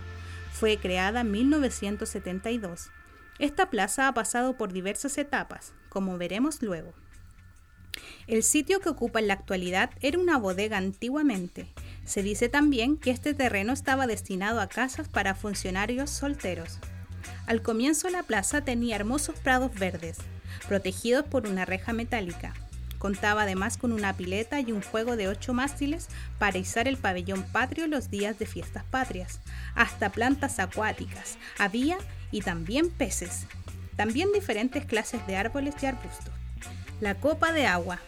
[0.51, 2.91] Fue creada en 1972.
[3.39, 6.93] Esta plaza ha pasado por diversas etapas, como veremos luego.
[8.27, 11.73] El sitio que ocupa en la actualidad era una bodega antiguamente.
[12.05, 16.77] Se dice también que este terreno estaba destinado a casas para funcionarios solteros.
[17.47, 20.17] Al comienzo la plaza tenía hermosos prados verdes,
[20.67, 22.53] protegidos por una reja metálica.
[22.99, 26.07] Contaba además con una pileta y un juego de ocho mástiles
[26.39, 29.39] para izar el pabellón patrio los días de fiestas patrias.
[29.75, 31.97] Hasta plantas acuáticas había
[32.31, 33.45] y también peces.
[33.95, 36.33] También diferentes clases de árboles y arbustos.
[36.99, 37.99] La copa de agua.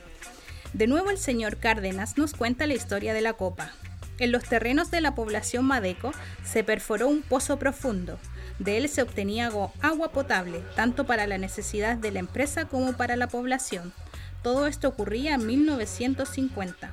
[0.74, 3.72] De nuevo el señor Cárdenas nos cuenta la historia de la copa.
[4.20, 6.12] En los terrenos de la población Madeco
[6.44, 8.20] se perforó un pozo profundo.
[8.58, 9.52] De él se obtenía
[9.82, 13.94] agua potable, tanto para la necesidad de la empresa como para la población.
[14.42, 16.92] Todo esto ocurría en 1950.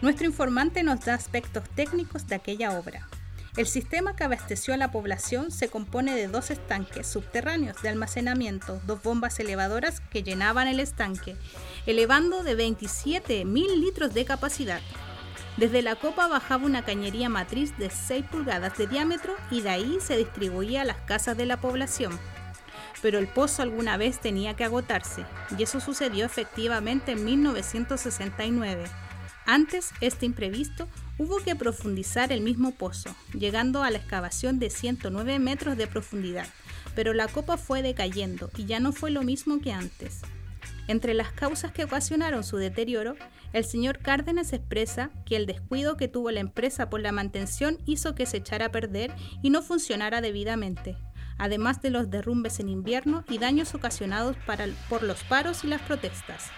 [0.00, 3.06] Nuestro informante nos da aspectos técnicos de aquella obra.
[3.56, 8.80] El sistema que abasteció a la población se compone de dos estanques subterráneos de almacenamiento,
[8.86, 11.36] dos bombas elevadoras que llenaban el estanque,
[11.84, 14.80] elevando de 27.000 litros de capacidad.
[15.56, 19.98] Desde la copa bajaba una cañería matriz de 6 pulgadas de diámetro y de ahí
[20.00, 22.18] se distribuía a las casas de la población.
[23.02, 25.24] Pero el pozo alguna vez tenía que agotarse,
[25.58, 28.84] y eso sucedió efectivamente en 1969.
[29.46, 30.86] Antes, este imprevisto,
[31.18, 36.46] hubo que profundizar el mismo pozo, llegando a la excavación de 109 metros de profundidad,
[36.94, 40.20] pero la copa fue decayendo y ya no fue lo mismo que antes.
[40.88, 43.16] Entre las causas que ocasionaron su deterioro,
[43.52, 48.14] el señor Cárdenas expresa que el descuido que tuvo la empresa por la mantención hizo
[48.14, 50.96] que se echara a perder y no funcionara debidamente,
[51.36, 54.36] además de los derrumbes en invierno y daños ocasionados
[54.88, 56.50] por los paros y las protestas.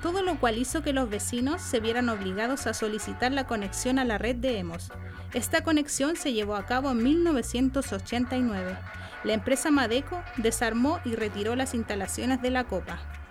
[0.00, 4.04] Todo lo cual hizo que los vecinos se vieran obligados a solicitar la conexión a
[4.04, 4.90] la red de EMOS.
[5.32, 8.76] Esta conexión se llevó a cabo en 1989.
[9.22, 13.21] La empresa Madeco desarmó y retiró las instalaciones de la copa.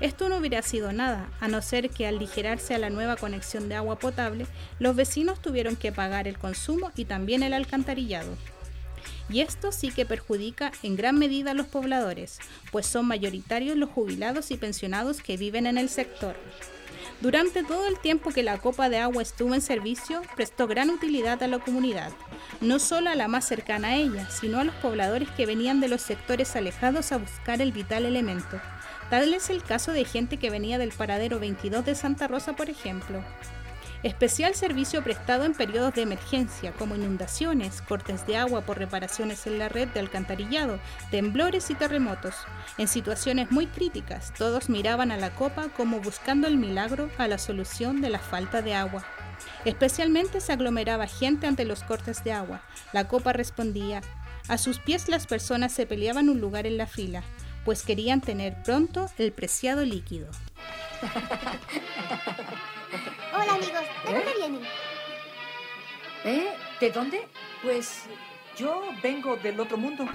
[0.00, 3.68] Esto no hubiera sido nada, a no ser que al aligerarse a la nueva conexión
[3.68, 4.46] de agua potable,
[4.78, 8.34] los vecinos tuvieron que pagar el consumo y también el alcantarillado.
[9.28, 12.38] Y esto sí que perjudica en gran medida a los pobladores,
[12.72, 16.34] pues son mayoritarios los jubilados y pensionados que viven en el sector.
[17.20, 21.42] Durante todo el tiempo que la copa de agua estuvo en servicio, prestó gran utilidad
[21.42, 22.10] a la comunidad,
[22.62, 25.88] no solo a la más cercana a ella, sino a los pobladores que venían de
[25.88, 28.58] los sectores alejados a buscar el vital elemento.
[29.10, 32.70] Tal es el caso de gente que venía del paradero 22 de Santa Rosa, por
[32.70, 33.24] ejemplo.
[34.04, 39.58] Especial servicio prestado en periodos de emergencia, como inundaciones, cortes de agua por reparaciones en
[39.58, 40.78] la red de alcantarillado,
[41.10, 42.36] temblores y terremotos.
[42.78, 47.38] En situaciones muy críticas, todos miraban a la copa como buscando el milagro a la
[47.38, 49.04] solución de la falta de agua.
[49.64, 52.62] Especialmente se aglomeraba gente ante los cortes de agua.
[52.92, 54.02] La copa respondía.
[54.46, 57.24] A sus pies las personas se peleaban un lugar en la fila
[57.64, 60.28] pues querían tener pronto el preciado líquido.
[63.32, 64.34] Hola amigos, ¿de dónde ¿Eh?
[64.36, 64.62] vienen?
[66.24, 66.52] ¿Eh?
[66.80, 67.28] ¿De dónde?
[67.62, 68.04] Pues
[68.56, 70.06] yo vengo del otro mundo.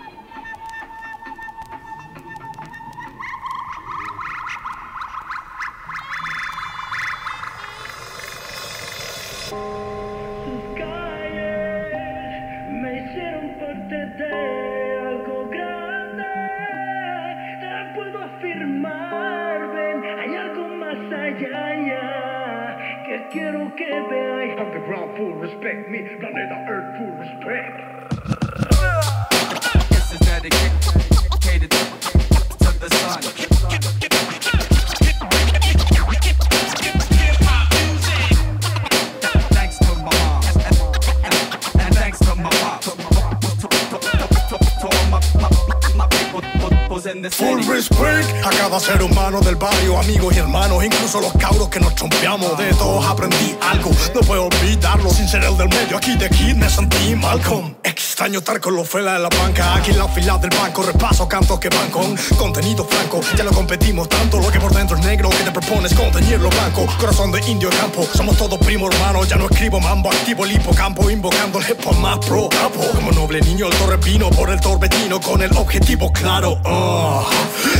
[9.49, 14.64] Tus calles me hicieron parte de...
[23.35, 24.55] quiero que veáis.
[24.87, 27.75] Ground full respect me, planeta Earth full respect.
[29.89, 33.44] This is dedicated to the sun.
[48.65, 52.57] Cada ser humano del barrio, amigos y hermanos, incluso los cabros que nos chompeamos.
[52.57, 55.11] De todos aprendí algo, no puedo olvidarlo.
[55.11, 57.75] Sin ser el del medio, aquí de aquí me sentí Malcolm.
[58.15, 60.83] Extraño estar con los felas de la banca, aquí en la fila del banco.
[60.83, 63.19] Repaso cantos que van con contenido franco.
[63.35, 66.49] Ya no competimos tanto, lo que por dentro es negro, que te propones contener lo
[66.49, 66.87] blanco.
[66.97, 69.27] Corazón de indio campo, somos todos primos hermanos.
[69.27, 72.47] Ya no escribo mambo, activo el hipocampo, invocando el hip más pro.
[72.47, 76.57] Capo, como noble niño, el torre vino por el torbellino con el objetivo claro.
[76.63, 77.27] Oh,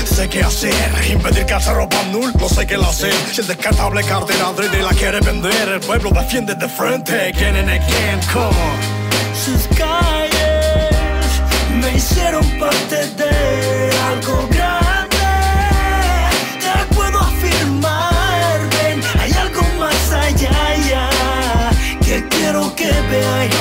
[0.04, 0.74] sé qué hacer,
[1.10, 3.14] impedir que se ropa nul, no sé qué hacer.
[3.32, 7.70] Si el descartable cartera de la quiere vender, el pueblo defiende de frente, again and
[7.70, 9.05] again, come on.
[9.46, 11.30] Sus calles
[11.80, 15.18] me hicieron parte de algo grande.
[16.60, 21.70] Te puedo afirmar, ven, hay algo más allá, ya,
[22.04, 23.56] que quiero que veáis.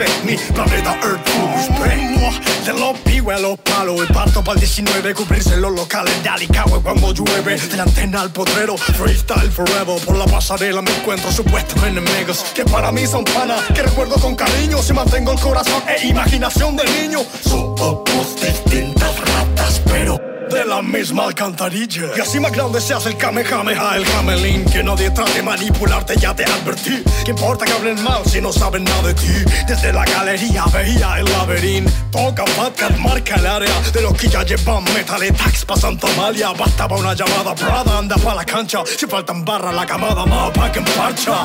[0.00, 2.64] Respect me, planeta Earth, full respect.
[2.64, 6.28] De los pibes a los palos, el parto para el 19, cubrirse los locales de
[6.30, 7.58] Alicagüe cuando llueve.
[7.58, 10.00] De la antena al potrero, freestyle forever.
[10.06, 14.34] Por la pasarela me encuentro supuestos enemigos que para mí son panas, que recuerdo con
[14.36, 14.82] cariño.
[14.82, 18.02] Si mantengo el corazón e imaginación de niño, somos
[18.40, 22.10] distintas ratas, pero de la misma alcantarilla.
[22.16, 24.64] Y así más grande se hace el Kamehameha, el Hamelin.
[24.64, 27.02] Que nadie trate de manipularte, ya te advertí.
[27.24, 29.32] ¿Qué importa que hablen mal si no saben nada de ti?
[29.66, 31.92] Desde la galería veía el laberinto.
[32.10, 36.08] Toca Fatcat, marca el área de los que ya llevan metal y tax pa' Santa
[36.12, 36.52] Amalia.
[36.52, 38.82] Bastaba una llamada, Prada, anda pa' la cancha.
[38.84, 41.44] Si faltan barras, la camada más pa' que en parcha.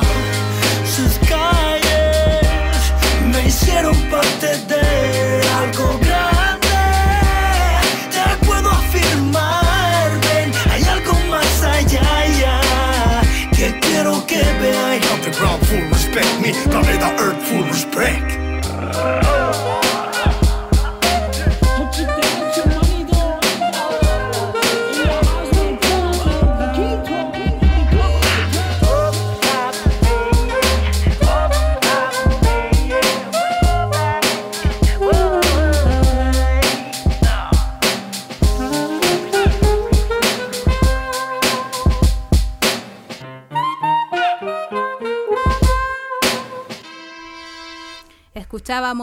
[0.84, 1.95] Sus calles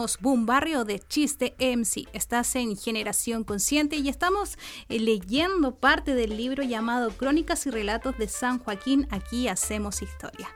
[0.04, 2.06] Escuchábamos Boom Barrio de Chiste MC.
[2.12, 4.58] Estás en Generación Consciente y estamos
[4.90, 9.08] eh, leyendo parte del libro llamado Crónicas y Relatos de San Joaquín.
[9.10, 10.48] Aquí hacemos historia.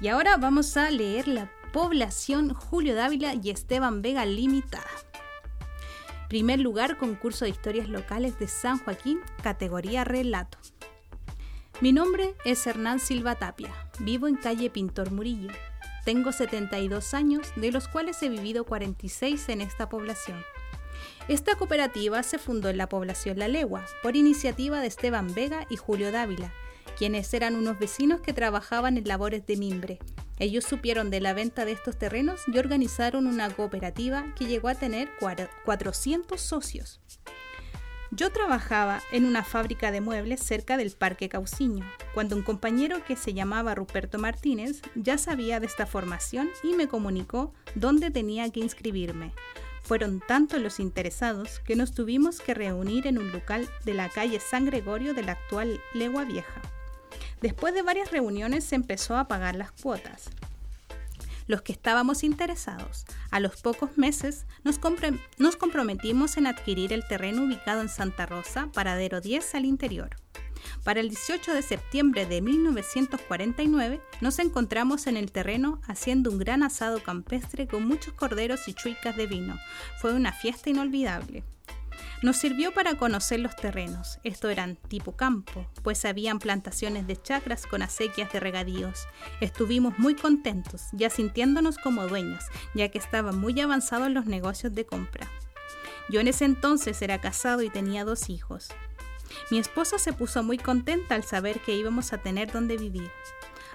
[0.00, 4.86] Y ahora vamos a leer la población Julio Dávila y Esteban Vega Limitada.
[6.28, 10.58] Primer lugar, concurso de historias locales de San Joaquín, categoría relato.
[11.80, 13.72] Mi nombre es Hernán Silva Tapia.
[13.98, 15.50] Vivo en calle Pintor Murillo.
[16.04, 20.44] Tengo 72 años, de los cuales he vivido 46 en esta población.
[21.28, 25.76] Esta cooperativa se fundó en la población La Legua por iniciativa de Esteban Vega y
[25.76, 26.52] Julio Dávila,
[26.98, 29.98] quienes eran unos vecinos que trabajaban en labores de mimbre.
[30.38, 34.74] Ellos supieron de la venta de estos terrenos y organizaron una cooperativa que llegó a
[34.74, 35.08] tener
[35.64, 37.00] 400 socios.
[38.16, 43.16] Yo trabajaba en una fábrica de muebles cerca del Parque Cauciño, cuando un compañero que
[43.16, 48.60] se llamaba Ruperto Martínez ya sabía de esta formación y me comunicó dónde tenía que
[48.60, 49.32] inscribirme.
[49.82, 54.38] Fueron tantos los interesados que nos tuvimos que reunir en un local de la calle
[54.38, 56.62] San Gregorio de la actual Legua Vieja.
[57.40, 60.30] Después de varias reuniones se empezó a pagar las cuotas.
[61.46, 67.82] Los que estábamos interesados, a los pocos meses nos, comprometimos en adquirir el terreno ubicado
[67.82, 70.16] en Santa Rosa, paradero 10 al interior.
[70.84, 76.62] Para el 18 de septiembre de 1949 nos encontramos en el terreno haciendo un gran
[76.62, 79.58] asado campestre con muchos corderos y chuicas de vino.
[80.00, 81.44] Fue una fiesta inolvidable.
[82.22, 87.66] Nos sirvió para conocer los terrenos, esto eran tipo campo, pues habían plantaciones de chacras
[87.66, 89.06] con acequias de regadíos.
[89.40, 94.86] Estuvimos muy contentos, ya sintiéndonos como dueños, ya que estaban muy avanzados los negocios de
[94.86, 95.28] compra.
[96.08, 98.68] Yo en ese entonces era casado y tenía dos hijos.
[99.50, 103.10] Mi esposa se puso muy contenta al saber que íbamos a tener donde vivir.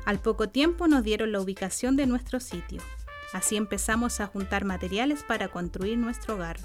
[0.06, 2.82] Al poco tiempo nos dieron la ubicación de nuestro sitio.
[3.34, 6.58] Así empezamos a juntar materiales para construir nuestro hogar.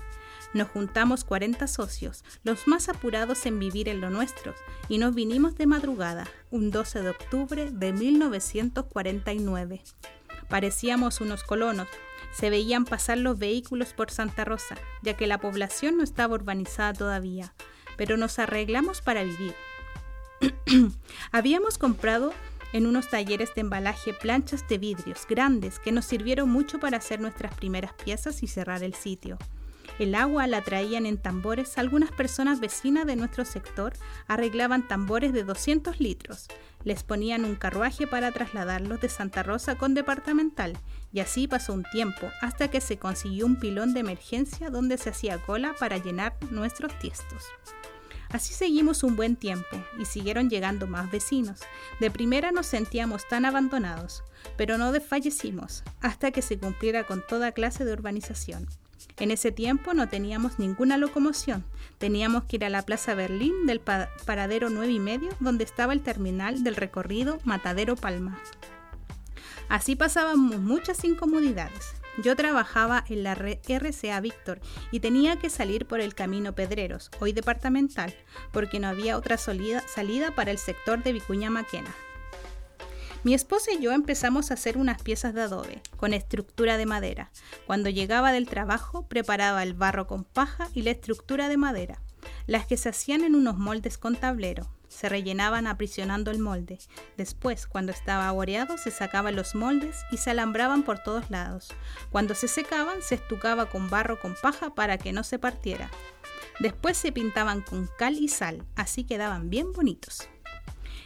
[0.54, 4.54] Nos juntamos 40 socios, los más apurados en vivir en lo nuestro,
[4.88, 9.82] y nos vinimos de madrugada, un 12 de octubre de 1949.
[10.48, 11.88] Parecíamos unos colonos.
[12.32, 16.92] Se veían pasar los vehículos por Santa Rosa, ya que la población no estaba urbanizada
[16.92, 17.52] todavía,
[17.96, 19.54] pero nos arreglamos para vivir.
[21.32, 22.32] Habíamos comprado
[22.72, 27.20] en unos talleres de embalaje planchas de vidrios grandes que nos sirvieron mucho para hacer
[27.20, 29.38] nuestras primeras piezas y cerrar el sitio.
[29.98, 31.78] El agua la traían en tambores.
[31.78, 33.92] Algunas personas vecinas de nuestro sector
[34.26, 36.48] arreglaban tambores de 200 litros.
[36.82, 40.76] Les ponían un carruaje para trasladarlos de Santa Rosa con departamental.
[41.12, 45.10] Y así pasó un tiempo, hasta que se consiguió un pilón de emergencia donde se
[45.10, 47.44] hacía cola para llenar nuestros tiestos.
[48.30, 51.60] Así seguimos un buen tiempo y siguieron llegando más vecinos.
[52.00, 54.24] De primera nos sentíamos tan abandonados,
[54.56, 58.66] pero no desfallecimos hasta que se cumpliera con toda clase de urbanización.
[59.18, 61.64] En ese tiempo no teníamos ninguna locomoción.
[61.98, 66.02] Teníamos que ir a la Plaza Berlín del paradero 9 y medio, donde estaba el
[66.02, 68.40] terminal del recorrido Matadero Palma.
[69.68, 71.94] Así pasábamos muchas incomodidades.
[72.22, 74.60] Yo trabajaba en la RCA Víctor
[74.92, 78.14] y tenía que salir por el camino Pedreros, hoy departamental,
[78.52, 81.92] porque no había otra salida para el sector de Vicuña Maquena.
[83.24, 87.30] Mi esposa y yo empezamos a hacer unas piezas de adobe, con estructura de madera.
[87.66, 92.02] Cuando llegaba del trabajo, preparaba el barro con paja y la estructura de madera,
[92.46, 96.78] las que se hacían en unos moldes con tablero se rellenaban aprisionando el molde.
[97.16, 101.74] Después, cuando estaba aboreado, se sacaban los moldes y se alambraban por todos lados.
[102.10, 105.90] Cuando se secaban, se estucaba con barro con paja para que no se partiera.
[106.60, 110.28] Después se pintaban con cal y sal, así quedaban bien bonitos.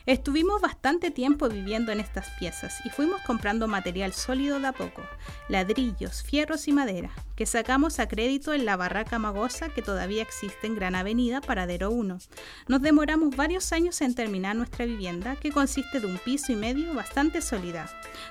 [0.08, 5.02] Estuvimos bastante tiempo viviendo en estas piezas y fuimos comprando material sólido de a poco,
[5.50, 10.66] ladrillos, fierros y madera, que sacamos a crédito en la barraca magosa que todavía existe
[10.66, 12.20] en Gran Avenida, Paradero 1.
[12.68, 16.94] Nos demoramos varios años en terminar nuestra vivienda, que consiste de un piso y medio
[16.94, 17.86] bastante sólida.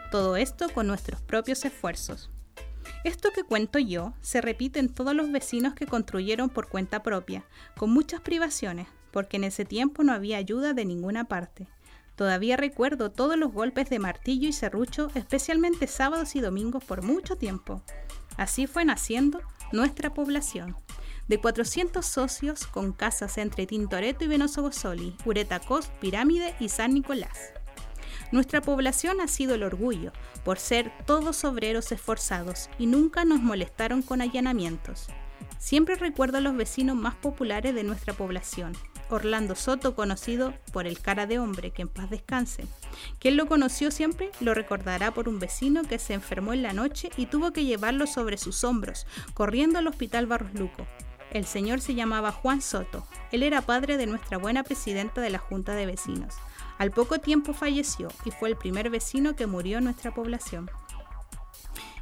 [0.09, 2.31] Todo esto con nuestros propios esfuerzos.
[3.03, 7.45] Esto que cuento yo se repite en todos los vecinos que construyeron por cuenta propia,
[7.77, 11.67] con muchas privaciones, porque en ese tiempo no había ayuda de ninguna parte.
[12.15, 17.35] Todavía recuerdo todos los golpes de martillo y serrucho, especialmente sábados y domingos por mucho
[17.35, 17.83] tiempo.
[18.37, 19.39] Así fue naciendo
[19.71, 20.75] nuestra población,
[21.27, 27.51] de 400 socios con casas entre Tintoretto y Venoso Gosoli, Uretacos, Pirámide y San Nicolás.
[28.31, 30.11] Nuestra población ha sido el orgullo,
[30.43, 35.07] por ser todos obreros esforzados y nunca nos molestaron con allanamientos.
[35.59, 38.73] Siempre recuerdo a los vecinos más populares de nuestra población,
[39.09, 42.65] Orlando Soto, conocido por el cara de hombre, que en paz descanse.
[43.19, 47.09] Quien lo conoció siempre lo recordará por un vecino que se enfermó en la noche
[47.17, 50.85] y tuvo que llevarlo sobre sus hombros, corriendo al hospital Barros Luco.
[51.31, 53.05] El señor se llamaba Juan Soto.
[53.31, 56.35] Él era padre de nuestra buena presidenta de la Junta de Vecinos.
[56.77, 60.69] Al poco tiempo falleció y fue el primer vecino que murió en nuestra población.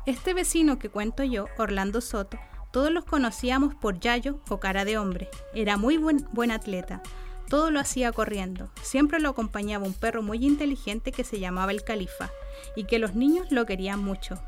[0.05, 2.37] Este vecino que cuento yo, Orlando Soto,
[2.75, 5.29] todos los conocíamos por Yayo o cara de hombre.
[5.53, 7.01] Era muy buen, buen atleta.
[7.47, 8.69] Todo lo hacía corriendo.
[8.81, 12.31] Siempre lo acompañaba un perro muy inteligente que se llamaba el Califa
[12.75, 14.41] y que los niños lo querían mucho.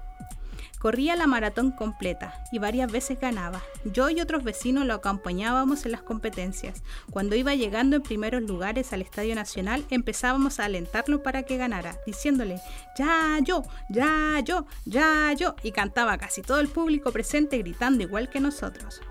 [0.80, 3.64] Corría la maratón completa y varias veces ganaba.
[3.84, 6.84] Yo y otros vecinos lo acompañábamos en las competencias.
[7.10, 11.98] Cuando iba llegando en primeros lugares al Estadio Nacional, empezábamos a alentarlo para que ganara,
[12.06, 12.62] diciéndole,
[12.96, 18.30] ya yo, ya yo, ya yo, y cantaba casi todo el público presente gritando igual
[18.30, 19.02] que nosotros.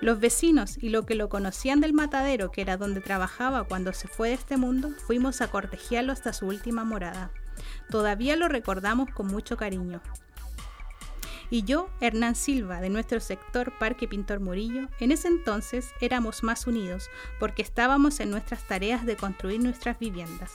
[0.00, 4.06] Los vecinos y lo que lo conocían del matadero, que era donde trabajaba cuando se
[4.06, 7.32] fue de este mundo, fuimos a cortejarlo hasta su última morada.
[7.90, 10.00] Todavía lo recordamos con mucho cariño
[11.54, 16.66] y yo, Hernán Silva, de nuestro sector Parque Pintor Murillo, en ese entonces éramos más
[16.66, 20.50] unidos porque estábamos en nuestras tareas de construir nuestras viviendas.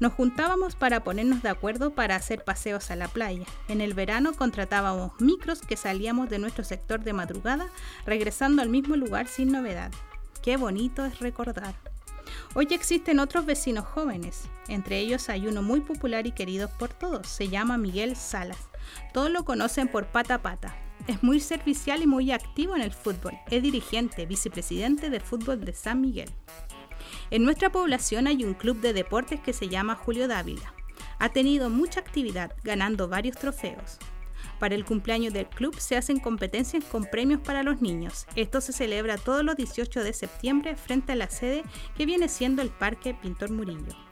[0.00, 3.44] Nos juntábamos para ponernos de acuerdo para hacer paseos a la playa.
[3.68, 7.66] En el verano contratábamos micros que salíamos de nuestro sector de madrugada,
[8.06, 9.92] regresando al mismo lugar sin novedad.
[10.42, 11.74] Qué bonito es recordar.
[12.54, 17.28] Hoy existen otros vecinos jóvenes, entre ellos hay uno muy popular y querido por todos,
[17.28, 18.70] se llama Miguel Salas.
[19.12, 20.76] Todos lo conocen por Pata Pata.
[21.06, 23.38] Es muy servicial y muy activo en el fútbol.
[23.50, 26.30] Es dirigente, vicepresidente del fútbol de San Miguel.
[27.30, 30.74] En nuestra población hay un club de deportes que se llama Julio Dávila.
[31.18, 33.98] Ha tenido mucha actividad, ganando varios trofeos.
[34.58, 38.26] Para el cumpleaños del club se hacen competencias con premios para los niños.
[38.36, 41.64] Esto se celebra todos los 18 de septiembre frente a la sede
[41.96, 44.03] que viene siendo el Parque Pintor Murillo.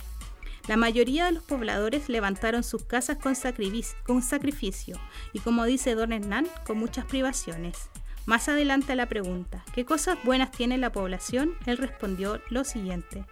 [0.68, 5.00] La mayoría de los pobladores levantaron sus casas con, sacrificio
[5.32, 7.90] y como dice don Hernán, con muchas privaciones.
[8.26, 11.54] Más adelante a la pregunta, ¿qué cosas buenas tiene la población?
[11.66, 13.24] Él respondió lo siguiente.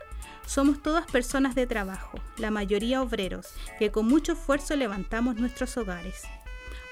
[0.44, 6.22] Somos todas personas de trabajo, la mayoría obreros, que con mucho esfuerzo levantamos nuestros hogares.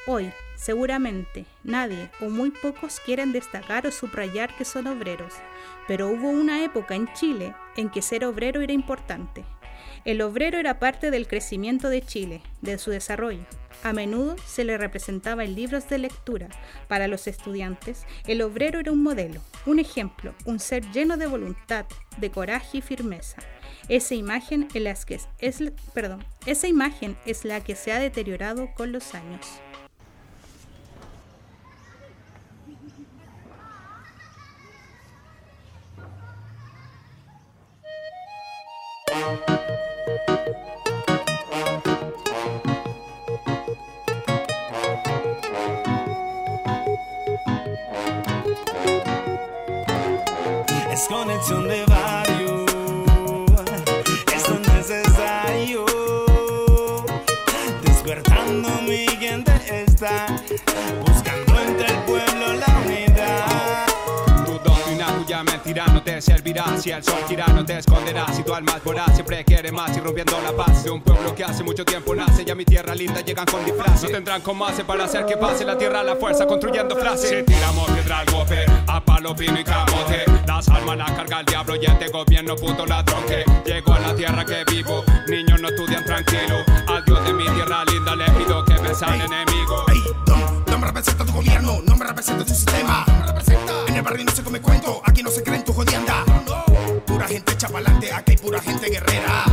[0.07, 5.35] Hoy, seguramente, nadie o muy pocos quieren destacar o subrayar que son obreros,
[5.89, 9.45] pero hubo una época en Chile en que ser obrero era importante.
[10.09, 13.45] El obrero era parte del crecimiento de Chile, de su desarrollo.
[13.83, 16.49] A menudo se le representaba en libros de lectura.
[16.89, 21.85] Para los estudiantes, el obrero era un modelo, un ejemplo, un ser lleno de voluntad,
[22.17, 23.43] de coraje y firmeza.
[23.91, 28.71] Esa imagen, es la que es, perdón, esa imagen es la que se ha deteriorado
[28.75, 29.47] con los años.
[51.09, 52.67] Es conexión de barrio,
[54.35, 55.87] esto es necesario.
[57.83, 60.27] Despertando mi gente está
[61.07, 62.28] buscando entre el pueblo
[65.69, 66.65] tuya mentira no te servirá.
[66.79, 68.27] Si el sol gira no te esconderá.
[68.33, 69.97] Si tu alma es voraz siempre quiere más.
[69.97, 72.45] Y rompiendo la paz de un pueblo que hace mucho tiempo nace.
[72.47, 75.37] Y a mi tierra linda llegan con disfraz No tendrán como hace para hacer que
[75.37, 75.65] pase.
[75.65, 77.31] La tierra la fuerza Construyendo frases.
[77.31, 80.25] Si tiramos piedra al golpe A palo, pino y camote.
[80.47, 84.15] Las armas la carga el diablo Y este gobierno puto ladrón que Llegó a la
[84.15, 85.05] tierra que vivo.
[85.29, 86.65] Niños no estudian tranquilo.
[86.87, 89.85] Al Dios de mi tierra linda le pido que me salga enemigo
[90.67, 93.05] No me representa tu gobierno, no me representa tu sistema.
[93.49, 93.68] En
[94.03, 96.25] no se come cuento, aquí no se creen tu jodienda.
[97.05, 99.45] Pura gente chapalante, aquí hay pura gente guerrera.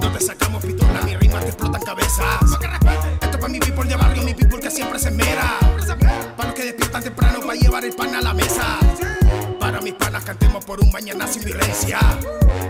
[0.00, 2.42] No te sacamos pistola, mi rima te explotan cabezas.
[2.42, 5.58] Esto es para mi people de barrio, mi people que siempre se mera.
[6.36, 8.78] Para los que despiertan temprano para llevar el pan a la mesa.
[9.58, 11.98] Para mis panas cantemos por un mañana sin violencia.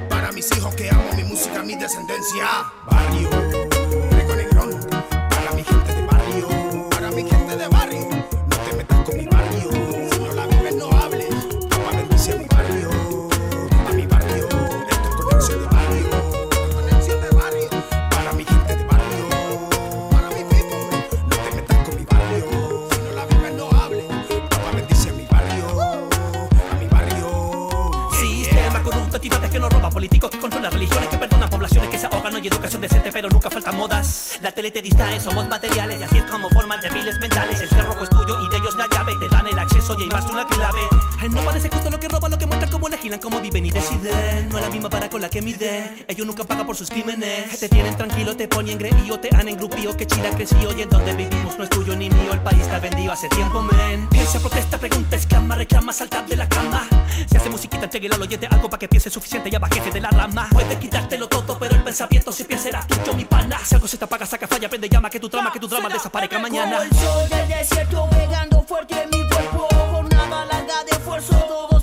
[0.09, 2.73] Para mis hijos que amo mi música, mi descendencia.
[2.89, 3.29] Barrio,
[32.23, 34.39] ahogan, no hay educación decente, pero nunca faltan modas.
[34.43, 37.61] La tele te distrae, somos materiales, y así es como forman débiles mentales.
[37.61, 40.09] El cerrojo es tuyo y de ellos la llave, te dan el acceso y hay
[40.09, 40.81] más una clave.
[41.31, 44.49] No parece justo lo que roban, lo que muestran, cómo legislan, cómo viven y deciden.
[44.49, 47.59] No es la misma para con la que mide, ellos nunca pagan por sus crímenes.
[47.59, 51.15] Te tienen tranquilo, te ponen grillo, te han engrupío, que Chile creció y en donde
[51.15, 54.09] vivimos no es tuyo ni mío, el país está vendido hace tiempo, men.
[54.09, 56.87] Piensa, protesta, pregunta, exclama, reclama, salta de la cama.
[57.31, 60.11] Se hace musiquita, entregue al oyente algo para que piense suficiente, ya bajete de la
[60.11, 60.49] rama.
[60.51, 61.83] Puede quitártelo todo, pero el
[62.13, 63.59] pensamiento siempre será tuyo, mi pana.
[63.65, 65.89] Si algo se te apaga, saca falla, prende llama, que tu trama, que tu drama
[65.89, 66.83] desaparezca mañana.
[66.83, 71.82] El sol del desierto pegando fuerte en mi cuerpo Jornada larga de esfuerzo Todos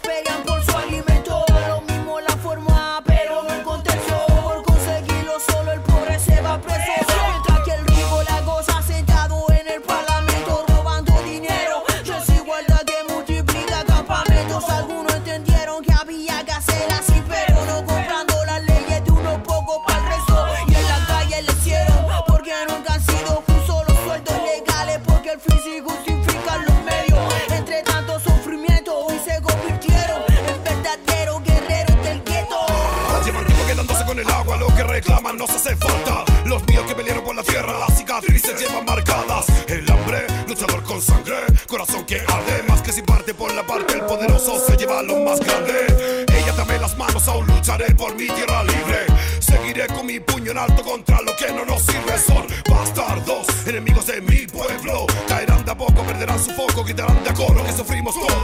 [47.97, 49.05] por mi tierra libre.
[49.39, 52.17] Seguiré con mi puño en alto contra lo que no nos sirve.
[52.17, 55.05] Son bastardos, enemigos de mi pueblo.
[55.27, 58.38] Caerán de a poco, perderán su foco, quitarán de a coro que sufrimos todos.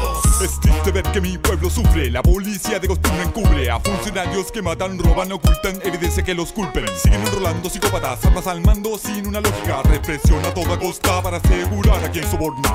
[1.25, 6.23] Mi pueblo sufre, la policía de costumbre encubre a funcionarios que matan, roban, ocultan evidencia
[6.23, 6.85] que los culpen.
[7.01, 12.03] Siguen enrolando psicópatas, armas al mando sin una lógica, represión a toda costa para asegurar
[12.03, 12.69] a quien soborna.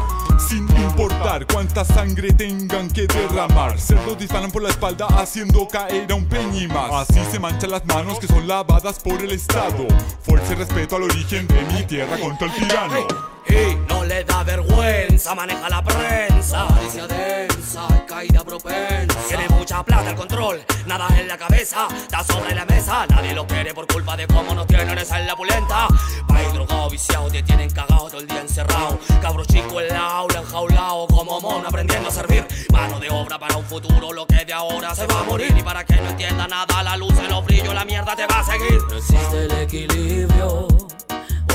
[0.48, 6.14] Sin importar cuánta sangre tengan que derramar, cerdos disparan por la espalda haciendo caer a
[6.16, 7.08] un peñi más.
[7.08, 9.86] Así se manchan las manos que son lavadas por el Estado.
[10.22, 13.29] Fuerza y respeto al origen de mi tierra contra el tirano.
[13.50, 16.64] Y no le da vergüenza, maneja la prensa.
[16.64, 19.18] Noticia densa, caída propensa.
[19.28, 23.06] Tiene mucha plata el control, nada en la cabeza, está sobre la mesa.
[23.08, 25.88] Nadie lo quiere por culpa de cómo nos tienen esa en la pulenta.
[26.28, 28.98] País drogado, viciado, te tienen cagado todo el día encerrado.
[29.20, 32.46] Cabro chico en la aula, enjaulado, como mono aprendiendo a servir.
[32.72, 35.52] Mano de obra para un futuro, lo que de ahora se va a morir.
[35.56, 38.44] Y para que no entienda nada, la luz, el brillo, la mierda te va a
[38.44, 38.80] seguir.
[38.88, 40.68] No existe el equilibrio.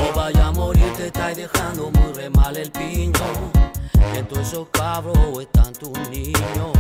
[0.02, 3.14] O vaya a morir, te estáis dejando muy re mal el piño.
[4.16, 6.72] En todos esos cabros están tus niños.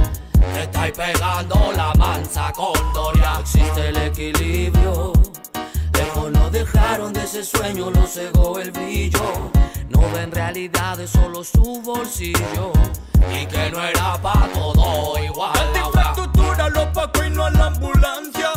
[0.53, 3.33] Te estáis pegando la mansa con Doria.
[3.33, 5.13] No existe el equilibrio.
[5.93, 9.51] Lejos no dejaron de ese sueño, lo cegó el brillo.
[9.89, 12.71] No ven realidad, es solo su bolsillo.
[13.31, 15.53] Y que no era pa' todo igual.
[15.73, 18.51] La infraestructura, los pacos y no a la ambulancia.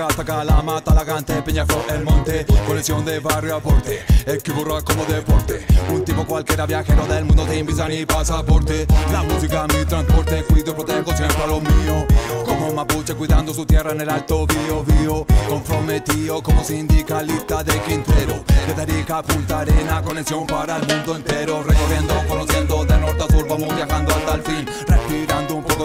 [0.00, 2.46] Antofagasta, Kalamata, Talagante, Peñaflor, El Monte.
[2.66, 5.66] Conexión de barrio aporte, equiburra como deporte.
[5.92, 8.86] Un tipo cualquiera viajero del mundo sin visa ni pasaporte.
[9.12, 12.06] La música mi transporte, cuido y protejo siempre a lo mío.
[12.46, 15.26] Como mapuche cuidando su tierra en el alto Bío, Bío.
[15.48, 18.42] Comprometido como sindicalista de Quintero.
[18.66, 21.62] De Tarica Punta Arena, conexión para el mundo entero.
[21.62, 24.99] Recorriendo, conociendo de norte a sur, vamos viajando hasta el fin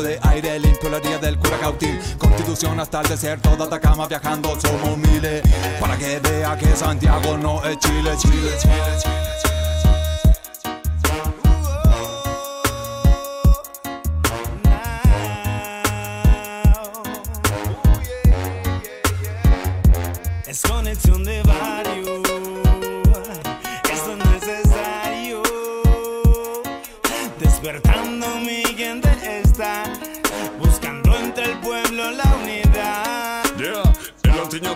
[0.01, 4.97] De aire limpio, la orilla del Curacautín Constitución hasta el desierto de Atacama, viajando somos
[4.97, 5.41] miles.
[5.79, 9.34] Para que vea que Santiago no es Chile, Chile, Chile, Chile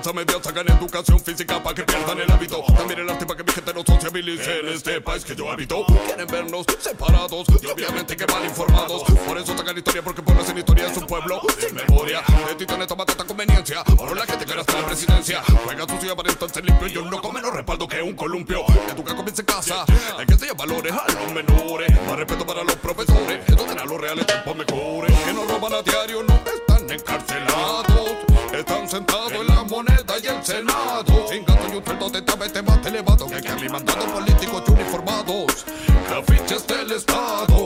[0.10, 2.64] Enseñanza media sacan educación física para que pierdan el hábito.
[2.76, 5.86] También el arte para que mi gente no sociabilice en este país que yo habito.
[6.05, 9.03] Quieren vernos separados y obviamente que mal informados.
[9.03, 12.22] Por eso sacan historia porque pueblos en historia es un pueblo sin memoria.
[12.47, 13.84] De titanes toma tanta conveniencia.
[13.99, 15.43] Ahora la gente quiere hasta la presidencia.
[15.64, 16.88] Juega sucio para estarse limpio.
[16.88, 18.66] Yo no come menos respaldo que un columpio.
[18.91, 19.86] Educa comienza en casa.
[20.18, 21.91] Hay que enseñar valores a los menores.
[22.07, 23.41] Más respeto para los profesores.
[23.47, 25.16] Esto será los reales tiempos mejores.
[25.20, 28.19] Que no roban a diario, no están encarcelados.
[28.60, 31.28] Están sentados en la moneda y el senado.
[31.30, 35.66] Sin gato y un sueldo de tabete más elevado que que alimentando políticos y uniformados.
[36.10, 37.59] Cafiches del Estado.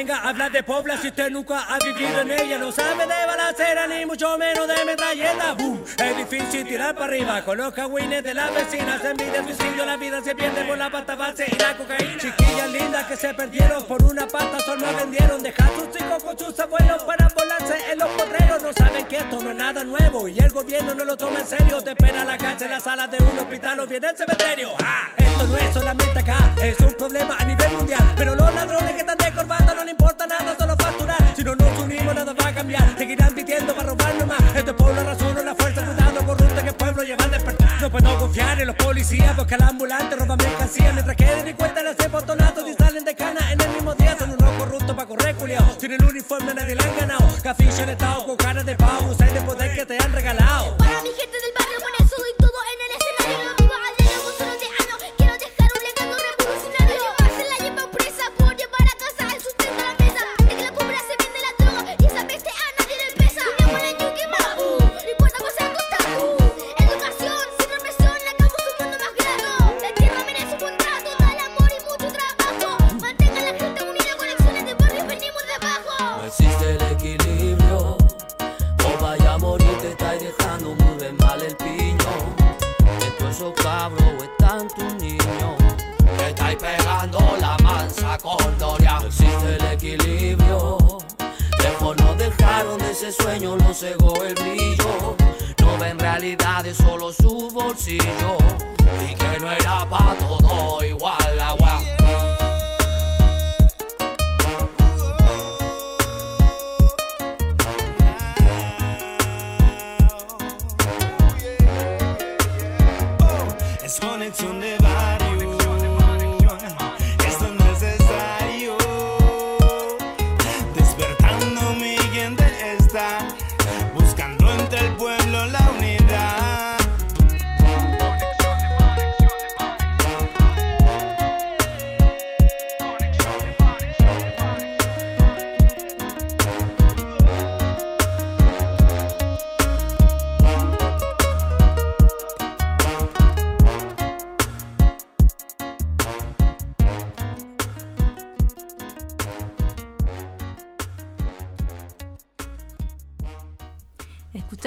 [0.00, 2.56] Venga a de Pobla si usted nunca ha vivido en ella.
[2.56, 5.52] No sabe de balacera ni mucho menos de metralleta.
[5.52, 5.84] Boom.
[5.98, 9.04] Es difícil tirar para arriba con los cagüines de las vecinas.
[9.04, 12.16] Envidia, suicidio, la vida se pierde por la pasta base y la cocaína.
[12.16, 15.42] Chiquillas lindas que se perdieron por una pata, solo vendieron.
[15.42, 18.62] Dejar sus hijos con sus abuelos para volarse en los potreros.
[18.62, 21.46] No saben que esto no es nada nuevo y el gobierno no lo toma en
[21.46, 21.78] serio.
[21.82, 24.70] Te espera la calle en la sala de un hospital o bien el cementerio.
[24.82, 28.14] Ah, esto no es solamente acá, es un problema a nivel mundial.
[28.16, 31.34] Pero los ladrones que están de corbata no le importa nada, solo facturar.
[31.34, 32.96] Si no nos unimos, nada va a cambiar.
[32.96, 34.40] Seguirán pidiendo para robarnos más.
[34.54, 37.82] Esto es por la razón la fuerza, cuidado corrupta que el pueblo lleva a despertar.
[37.82, 40.92] No puedo confiar en los policías porque al ambulante roban mercancía.
[40.92, 44.16] Mientras que ni cuenta les hacen botonazos y salen de cana en el mismo día.
[44.16, 45.64] Son unos corruptos para correr, culiao.
[45.78, 47.28] Tienen uniforme, nadie le han ganado.
[47.42, 48.89] Caficho en estado con cara de pavo,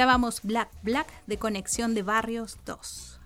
[0.03, 3.21] Escuchábamos Black Black de Conexión de Barrios 2.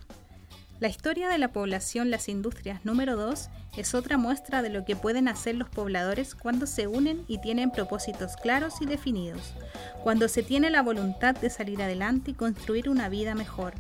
[0.80, 4.96] La historia de la población Las Industrias número 2 es otra muestra de lo que
[4.96, 9.56] pueden hacer los pobladores cuando se unen y tienen propósitos claros y definidos,
[10.04, 13.74] cuando se tiene la voluntad de salir adelante y construir una vida mejor,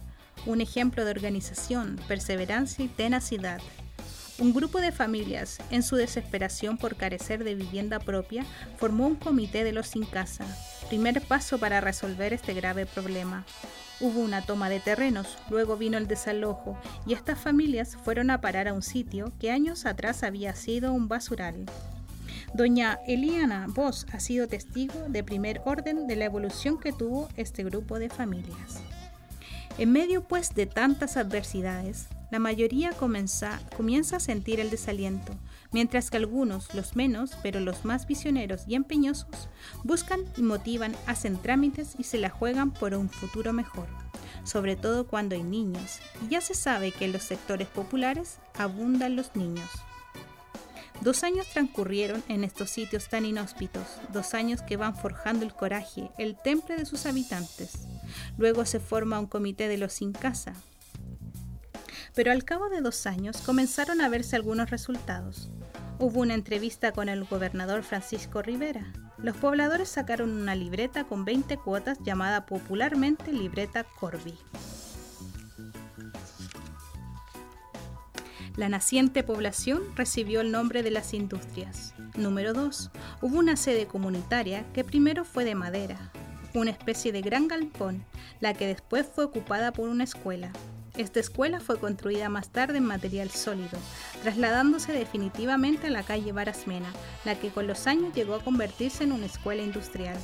[0.47, 3.61] un ejemplo de organización, perseverancia y tenacidad.
[4.39, 8.45] Un grupo de familias, en su desesperación por carecer de vivienda propia,
[8.77, 10.45] formó un comité de los sin casa,
[10.89, 13.45] primer paso para resolver este grave problema.
[13.99, 16.77] Hubo una toma de terrenos, luego vino el desalojo
[17.07, 21.07] y estas familias fueron a parar a un sitio que años atrás había sido un
[21.07, 21.65] basural.
[22.53, 27.63] Doña Eliana Vos ha sido testigo de primer orden de la evolución que tuvo este
[27.63, 28.81] grupo de familias.
[29.79, 33.59] En medio pues de tantas adversidades, la mayoría comienza,
[34.15, 35.34] a sentir el desaliento,
[35.71, 39.49] mientras que algunos, los menos, pero los más visioneros y empeñosos,
[39.84, 43.88] buscan y motivan, hacen trámites y se la juegan por un futuro mejor,
[44.43, 45.99] sobre todo cuando hay niños,
[46.30, 49.69] ya se sabe que en los sectores populares abundan los niños.
[51.01, 56.09] Dos años transcurrieron en estos sitios tan inhóspitos, dos años que van forjando el coraje,
[56.17, 57.88] el temple de sus habitantes.
[58.38, 60.53] Luego se forma un comité de los sin casa,
[62.13, 65.49] pero al cabo de dos años comenzaron a verse algunos resultados.
[65.99, 68.93] Hubo una entrevista con el gobernador Francisco Rivera.
[69.17, 74.35] Los pobladores sacaron una libreta con 20 cuotas llamada popularmente libreta Corby.
[78.57, 81.93] La naciente población recibió el nombre de las industrias.
[82.15, 82.89] Número 2.
[83.21, 86.11] Hubo una sede comunitaria que primero fue de madera,
[86.55, 88.03] una especie de gran galpón,
[88.39, 90.51] la que después fue ocupada por una escuela.
[90.97, 93.77] Esta escuela fue construida más tarde en material sólido,
[94.23, 96.91] trasladándose definitivamente a la calle Barasmena,
[97.23, 100.17] la que con los años llegó a convertirse en una escuela industrial.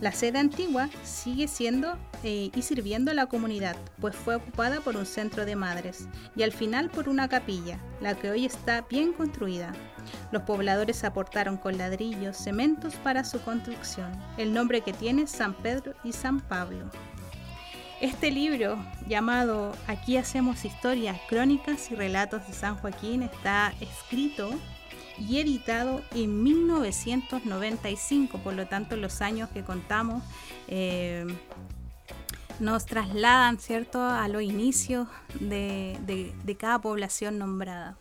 [0.00, 4.96] La sede antigua sigue siendo eh, y sirviendo a la comunidad, pues fue ocupada por
[4.96, 9.12] un centro de madres y al final por una capilla, la que hoy está bien
[9.12, 9.74] construida.
[10.32, 14.10] Los pobladores aportaron con ladrillos, cementos para su construcción.
[14.38, 16.90] El nombre que tiene San Pedro y San Pablo.
[18.00, 18.78] Este libro
[19.08, 24.50] llamado Aquí hacemos historias, crónicas y relatos de San Joaquín está escrito
[25.18, 30.22] y editado en 1995, por lo tanto los años que contamos
[30.68, 31.26] eh,
[32.60, 34.04] nos trasladan ¿cierto?
[34.04, 35.08] a los inicios
[35.40, 37.96] de cada población nombrada.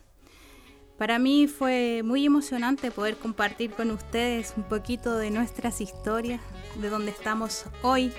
[0.98, 6.39] Para mí fue muy emocionante poder compartir con ustedes un poquito de nuestras historias,
[6.82, 8.14] de donde estamos hoy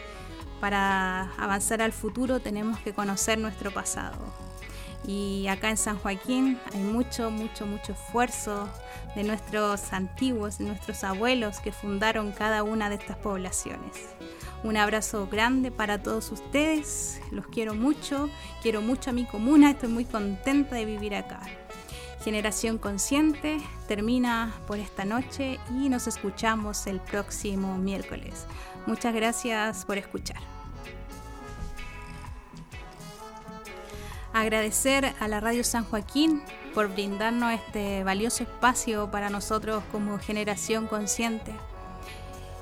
[0.60, 4.16] para avanzar al futuro tenemos que conocer nuestro pasado.
[5.06, 8.68] Y acá en San Joaquín hay mucho, mucho, mucho esfuerzo
[9.14, 13.92] de nuestros antiguos, de nuestros abuelos que fundaron cada una de estas poblaciones.
[14.64, 18.28] Un abrazo grande para todos ustedes, los quiero mucho,
[18.62, 21.40] quiero mucho a mi comuna, estoy muy contenta de vivir acá.
[22.24, 28.46] Generación Consciente termina por esta noche y nos escuchamos el próximo miércoles.
[28.86, 30.38] Muchas gracias por escuchar.
[34.32, 36.42] Agradecer a la Radio San Joaquín
[36.74, 41.52] por brindarnos este valioso espacio para nosotros como generación consciente.